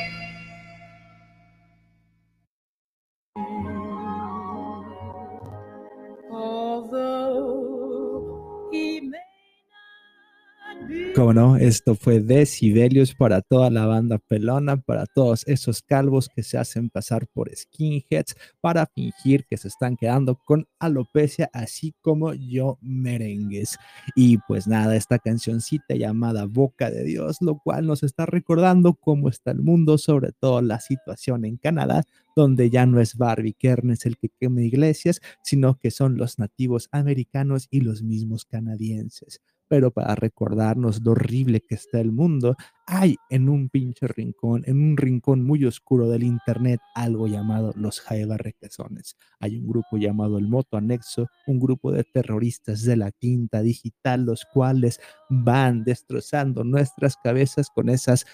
[11.24, 16.42] Como no, esto fue Decibelios para toda la banda pelona, para todos esos calvos que
[16.42, 22.34] se hacen pasar por skinheads, para fingir que se están quedando con alopecia, así como
[22.34, 23.78] yo merengues.
[24.14, 29.30] Y pues nada, esta cancioncita llamada Boca de Dios, lo cual nos está recordando cómo
[29.30, 32.04] está el mundo, sobre todo la situación en Canadá,
[32.36, 36.90] donde ya no es Barbie Kernes el que quema iglesias, sino que son los nativos
[36.92, 42.56] americanos y los mismos canadienses pero para recordarnos lo horrible que está el mundo,
[42.86, 48.00] hay en un pinche rincón, en un rincón muy oscuro del internet, algo llamado los
[48.00, 49.16] Jaiba Requesones.
[49.40, 54.24] Hay un grupo llamado el Moto Anexo, un grupo de terroristas de la quinta digital,
[54.24, 55.00] los cuales
[55.30, 58.26] van destrozando nuestras cabezas con esas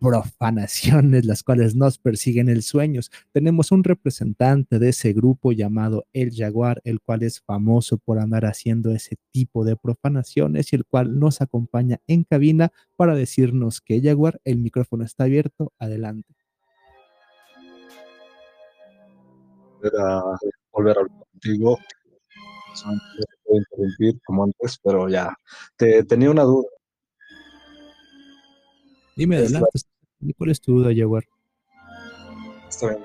[0.00, 3.10] profanaciones, las cuales nos persiguen en sueños.
[3.32, 8.46] Tenemos un representante de ese grupo llamado El Jaguar, el cual es famoso por andar
[8.46, 14.00] haciendo ese tipo de profanaciones y el cual nos acompaña en cabina para decirnos que
[14.00, 16.38] Jaguar, el micrófono está abierto, adelante.
[19.80, 20.22] volver a,
[20.72, 21.78] volver a hablar contigo.
[23.44, 25.34] Puedo interrumpir como antes, pero ya.
[25.76, 26.68] Te, tenía una duda.
[29.18, 29.80] Dime adelante,
[30.36, 31.24] ¿cuál es tu duda, Jaguar?
[32.68, 33.04] Está bien.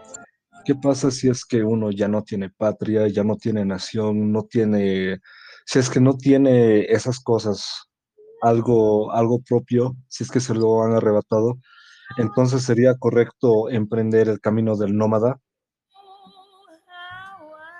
[0.63, 4.43] ¿Qué pasa si es que uno ya no tiene patria, ya no tiene nación, no
[4.43, 5.19] tiene,
[5.65, 7.89] si es que no tiene esas cosas,
[8.43, 11.57] algo, algo propio, si es que se lo han arrebatado,
[12.17, 15.41] entonces sería correcto emprender el camino del nómada?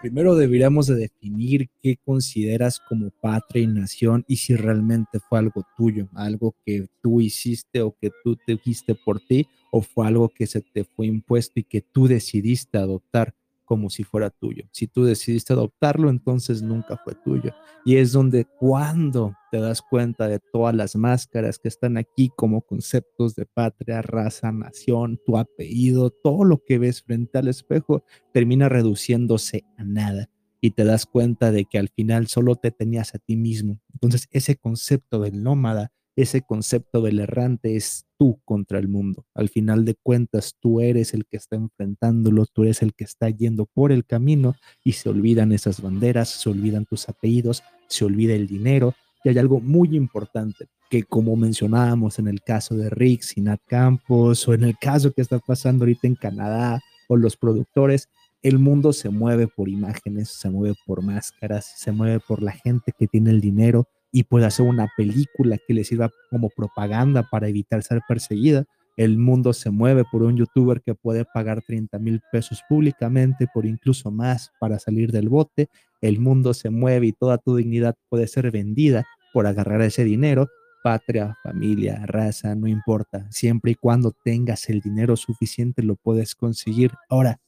[0.04, 5.64] Primero deberíamos de definir qué consideras como patria y nación y si realmente fue algo
[5.78, 10.28] tuyo, algo que tú hiciste o que tú te dijiste por ti o fue algo
[10.28, 13.34] que se te fue impuesto y que tú decidiste adoptar
[13.66, 14.66] como si fuera tuyo.
[14.72, 17.53] Si tú decidiste adoptarlo, entonces nunca fue tuyo.
[17.86, 22.61] Y es donde cuando te das cuenta de todas las máscaras que están aquí como
[22.61, 28.03] conceptos de patria, raza, nación, tu apellido, todo lo que ves frente al espejo,
[28.34, 30.30] termina reduciéndose a nada
[30.61, 33.82] y te das cuenta de que al final solo te tenías a ti mismo.
[33.91, 39.26] Entonces ese concepto del nómada, ese concepto del errante es tú contra el mundo.
[39.34, 43.30] Al final de cuentas, tú eres el que está enfrentándolo, tú eres el que está
[43.30, 48.34] yendo por el camino y se olvidan esas banderas, se olvidan tus apellidos, se olvida
[48.36, 48.93] el dinero.
[49.24, 54.47] Y hay algo muy importante que como mencionábamos en el caso de Rick, Sinat Campos
[54.47, 58.09] o en el caso que está pasando ahorita en Canadá o los productores,
[58.43, 62.91] el mundo se mueve por imágenes, se mueve por máscaras, se mueve por la gente
[62.95, 67.49] que tiene el dinero y puede hacer una película que le sirva como propaganda para
[67.49, 68.64] evitar ser perseguida.
[68.95, 73.66] El mundo se mueve por un youtuber que puede pagar 30 mil pesos públicamente, por
[73.66, 75.68] incluso más, para salir del bote.
[75.99, 79.03] El mundo se mueve y toda tu dignidad puede ser vendida
[79.34, 80.47] por agarrar ese dinero.
[80.84, 83.26] Patria, familia, raza, no importa.
[83.32, 86.91] Siempre y cuando tengas el dinero suficiente lo puedes conseguir.
[87.09, 87.39] Ahora,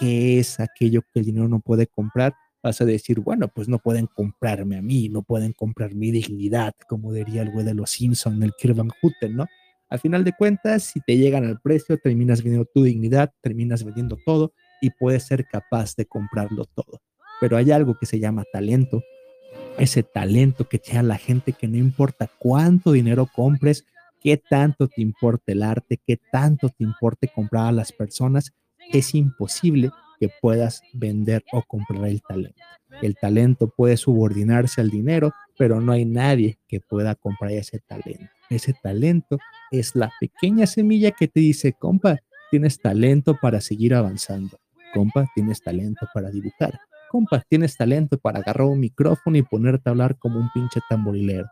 [0.00, 2.32] ¿qué es aquello que el dinero no puede comprar?
[2.66, 6.74] Vas a decir, bueno, pues no pueden comprarme a mí, no pueden comprar mi dignidad,
[6.88, 9.46] como diría el güey de los Simpson, el Kirk Van Houten, ¿no?
[9.88, 14.18] Al final de cuentas, si te llegan al precio, terminas vendiendo tu dignidad, terminas vendiendo
[14.26, 17.00] todo y puedes ser capaz de comprarlo todo.
[17.40, 19.00] Pero hay algo que se llama talento
[19.78, 23.84] ese talento que tiene la gente que no importa cuánto dinero compres,
[24.20, 28.52] qué tanto te importa el arte, qué tanto te importe comprar a las personas,
[28.92, 32.62] es imposible que puedas vender o comprar el talento.
[33.02, 38.26] El talento puede subordinarse al dinero, pero no hay nadie que pueda comprar ese talento.
[38.48, 39.38] Ese talento
[39.70, 42.18] es la pequeña semilla que te dice, compa,
[42.50, 44.58] tienes talento para seguir avanzando.
[44.94, 46.78] Compa, tienes talento para dibujar.
[47.10, 51.46] Compa, tienes talento para agarrar un micrófono y ponerte a hablar como un pinche tamborilero.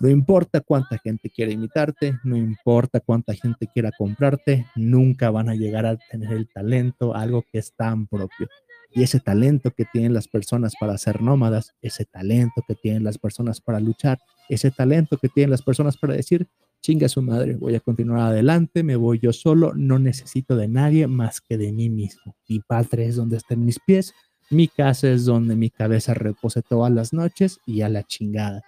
[0.00, 5.54] No importa cuánta gente quiera imitarte, no importa cuánta gente quiera comprarte, nunca van a
[5.54, 8.48] llegar a tener el talento, algo que es tan propio.
[8.90, 13.18] Y ese talento que tienen las personas para ser nómadas, ese talento que tienen las
[13.18, 16.46] personas para luchar, ese talento que tienen las personas para decir,
[16.80, 21.06] chinga su madre, voy a continuar adelante, me voy yo solo, no necesito de nadie
[21.06, 22.36] más que de mí mismo.
[22.48, 24.14] Mi patria es donde estén mis pies,
[24.50, 28.62] mi casa es donde mi cabeza repose todas las noches y a la chingada.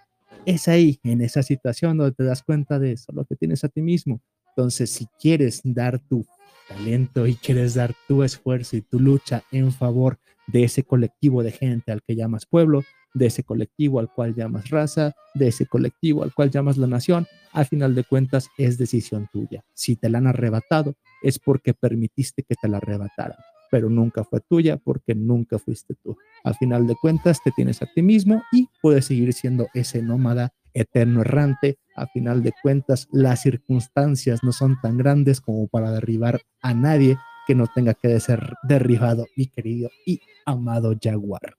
[0.49, 3.69] Es ahí, en esa situación donde te das cuenta de eso, lo que tienes a
[3.69, 4.23] ti mismo.
[4.57, 6.25] Entonces, si quieres dar tu
[6.67, 11.53] talento y quieres dar tu esfuerzo y tu lucha en favor de ese colectivo de
[11.53, 12.83] gente al que llamas pueblo,
[13.13, 17.27] de ese colectivo al cual llamas raza, de ese colectivo al cual llamas la nación,
[17.53, 19.67] al final de cuentas es decisión tuya.
[19.75, 23.37] Si te la han arrebatado, es porque permitiste que te la arrebataran,
[23.71, 26.17] pero nunca fue tuya porque nunca fuiste tú.
[26.45, 30.53] Al final de cuentas te tienes a ti mismo y puedes seguir siendo ese nómada
[30.75, 31.79] eterno errante.
[31.97, 37.19] A final de cuentas, las circunstancias no son tan grandes como para derribar a nadie
[37.47, 41.57] que no tenga que ser derribado, mi querido y amado Jaguar.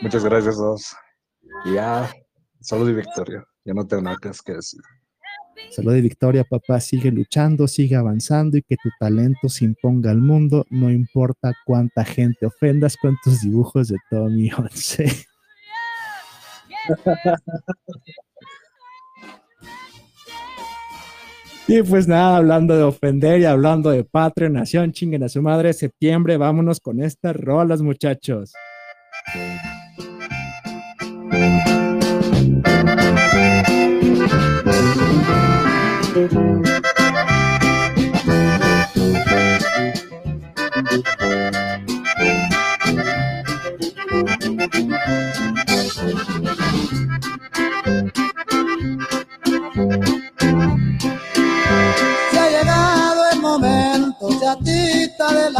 [0.00, 0.96] Muchas gracias, dos.
[1.66, 2.10] Ya,
[2.60, 3.44] salud y victoria.
[3.64, 4.80] Ya no tengo nada que decir.
[5.70, 6.80] Salud y victoria, papá.
[6.80, 10.66] Sigue luchando, sigue avanzando y que tu talento se imponga al mundo.
[10.70, 15.06] No importa cuánta gente ofendas con tus dibujos de Tommy 11.
[21.70, 25.74] Y pues nada, hablando de ofender y hablando de patria, nación, chinguen a su madre,
[25.74, 28.54] septiembre, vámonos con estas rolas, muchachos.
[36.18, 36.24] Se
[52.36, 55.57] ha llegado el momento, del alma, de ver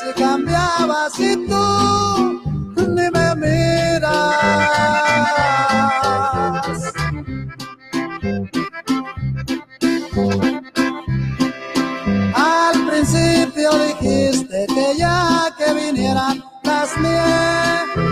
[0.00, 2.40] si cambiabas y tú
[2.88, 4.10] ni me miras.
[12.34, 18.09] Al principio dijiste que ya que vinieran las nieves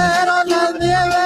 [0.00, 1.19] fueron las nieves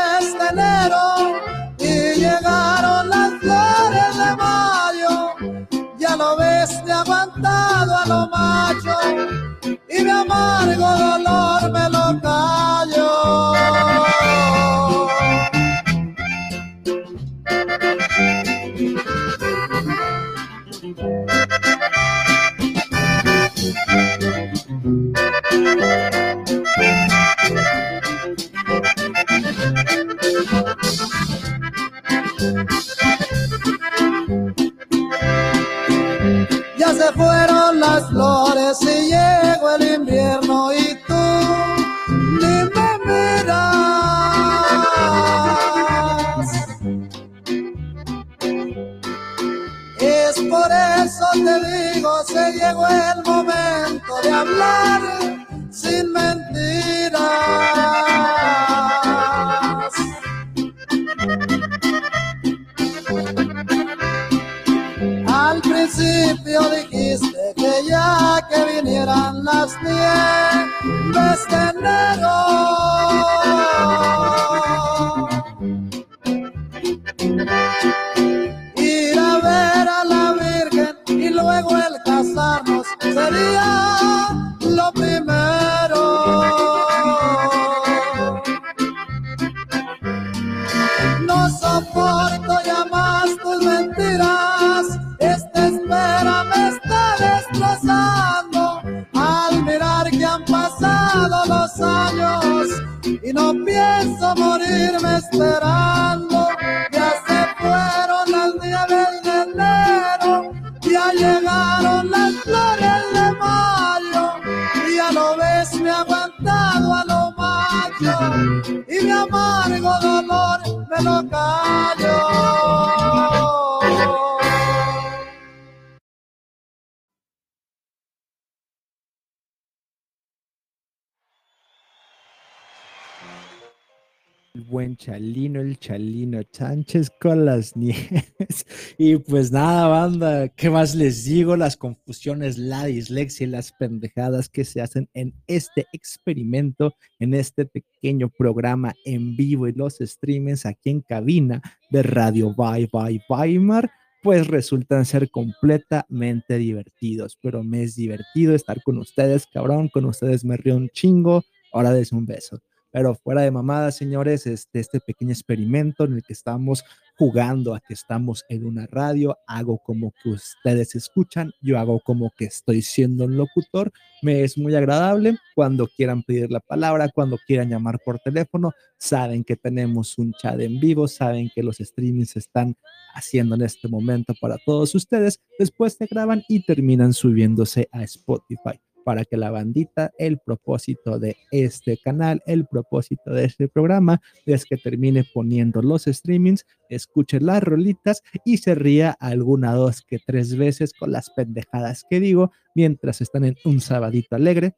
[134.74, 138.66] buen Chalino, el Chalino Sánchez con las nieves.
[138.98, 141.56] Y pues nada, banda, ¿qué más les digo?
[141.56, 147.66] Las confusiones, la dislexia y las pendejadas que se hacen en este experimento, en este
[147.66, 153.88] pequeño programa en vivo y los streamings aquí en cabina de Radio Bye Bye Weimar
[154.24, 160.44] pues resultan ser completamente divertidos, pero me es divertido estar con ustedes, cabrón, con ustedes
[160.44, 162.60] me río un chingo, ahora des un beso.
[162.94, 166.84] Pero fuera de mamadas, señores, este, este pequeño experimento en el que estamos
[167.18, 172.30] jugando a que estamos en una radio, hago como que ustedes escuchan, yo hago como
[172.38, 173.92] que estoy siendo un locutor,
[174.22, 175.36] me es muy agradable.
[175.56, 180.60] Cuando quieran pedir la palabra, cuando quieran llamar por teléfono, saben que tenemos un chat
[180.60, 182.76] en vivo, saben que los streamings están
[183.12, 185.40] haciendo en este momento para todos ustedes.
[185.58, 191.36] Después se graban y terminan subiéndose a Spotify para que la bandita, el propósito de
[191.50, 197.62] este canal, el propósito de este programa es que termine poniendo los streamings, escuche las
[197.62, 203.20] rolitas y se ría alguna dos que tres veces con las pendejadas que digo mientras
[203.20, 204.74] están en un sabadito alegre,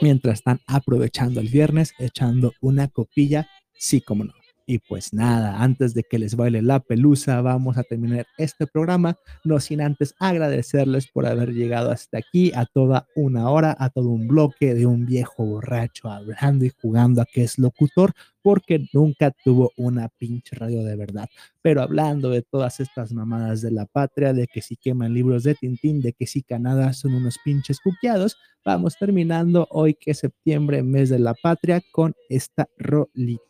[0.00, 4.39] mientras están aprovechando el viernes, echando una copilla, sí como no.
[4.70, 9.18] Y pues nada, antes de que les baile la pelusa, vamos a terminar este programa,
[9.42, 14.10] no sin antes agradecerles por haber llegado hasta aquí, a toda una hora, a todo
[14.10, 18.12] un bloque de un viejo borracho hablando y jugando a que es locutor,
[18.42, 21.28] porque nunca tuvo una pinche radio de verdad.
[21.62, 25.56] Pero hablando de todas estas mamadas de la patria, de que si queman libros de
[25.56, 30.84] Tintín, de que si Canadá son unos pinches cuqueados, vamos terminando hoy que es septiembre,
[30.84, 33.40] mes de la patria, con esta rolita.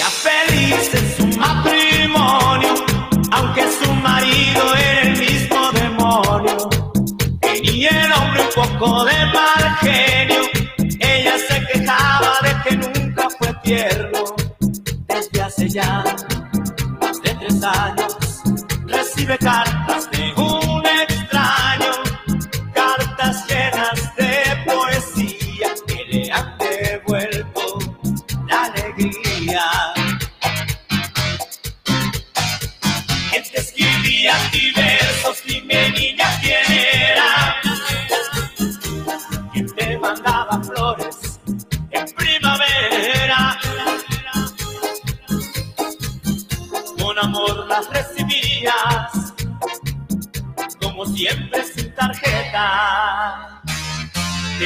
[0.00, 2.74] Era feliz en su matrimonio,
[3.32, 6.70] aunque su marido era el mismo demonio.
[7.38, 10.40] Tenía el hombre un poco de mal genio,
[11.00, 14.20] ella se quejaba de que nunca fue tierno.
[15.06, 16.02] Desde hace ya
[16.98, 18.16] más de tres años
[18.86, 20.09] recibe cartas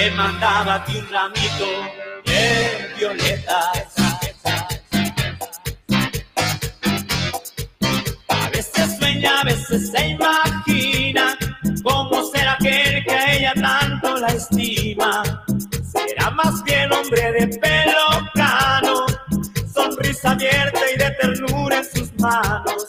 [0.05, 1.65] Te mandaba a ti un ramito
[2.27, 3.95] de violetas.
[8.29, 11.39] A veces sueña, a veces se imagina
[11.83, 15.43] cómo será aquel que a ella tanto la estima.
[15.91, 19.07] Será más bien hombre de pelo cano,
[19.73, 22.87] sonrisa abierta y de ternura en sus manos.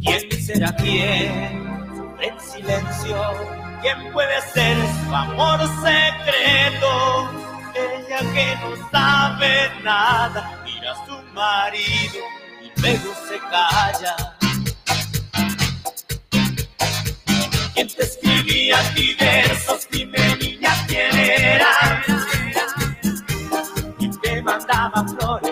[0.00, 2.16] ¿Quién será quién?
[2.22, 3.57] En silencio.
[3.90, 7.30] ¿Quién puede ser su amor secreto?
[7.74, 12.18] Ella que no sabe nada, mira a su marido
[12.60, 14.14] y luego se calla.
[17.72, 19.88] ¿Quién te escribía a ti versos?
[19.90, 22.04] Dime niña quién era.
[23.96, 25.47] ¿Quién te mandaba flores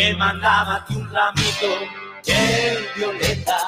[0.00, 1.68] Te mandaba ti un ramito
[2.24, 3.58] de violeta.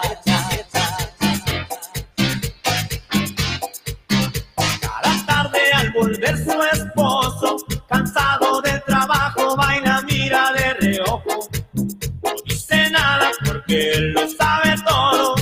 [4.80, 7.57] Cada tarde al volver su esposo,
[7.87, 11.51] cansado del trabajo, baila, mira de reojo.
[11.74, 15.35] No dice nada porque él lo sabe todo.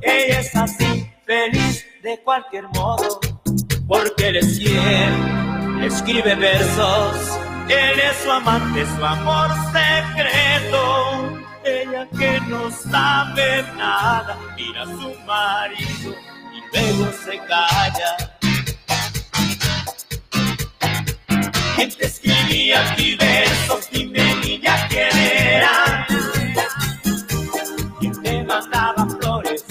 [0.00, 3.18] Ella es así, feliz de cualquier modo,
[3.88, 7.49] porque él es fiel, escribe versos.
[7.70, 11.38] Él es su amante, su amor secreto.
[11.64, 16.14] Ella que no sabe nada, mira a su marido
[16.52, 18.38] y luego se calla.
[21.76, 23.88] ¿Quién te escribía ti versos?
[23.92, 26.06] Dime niña quién era.
[28.00, 29.64] ¿Quién te mandaba flores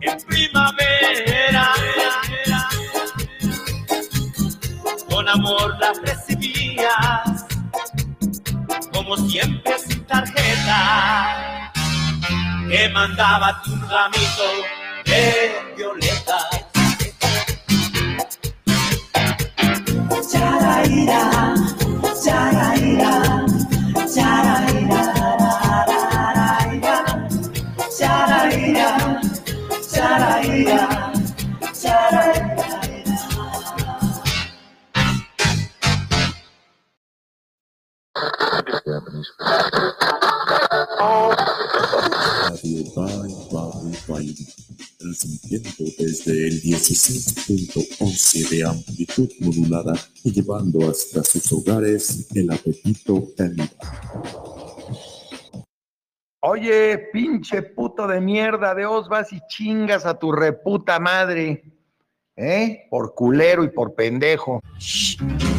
[0.00, 1.70] en primavera?
[5.08, 6.94] Con amor las recibías,
[9.06, 11.72] como siempre sin tarjeta.
[12.68, 14.48] Te mandaba tu ramito
[15.04, 16.44] de violetas.
[20.32, 21.54] Charaira,
[22.24, 23.46] charaira,
[24.12, 25.02] charaira,
[26.02, 27.04] charaira,
[27.96, 29.20] charaira,
[29.92, 31.15] charaira.
[42.48, 44.34] Radio Bye Bye Bye,
[44.98, 53.70] transmitiendo desde el 16.11 de amplitud modulada y llevando hasta sus hogares el apetito caníbal.
[56.40, 61.64] Oye, pinche puto de mierda, de os vas y chingas a tu reputa madre.
[62.36, 62.86] ¿Eh?
[62.90, 64.60] Por culero y por pendejo.
[64.78, 65.55] Shh.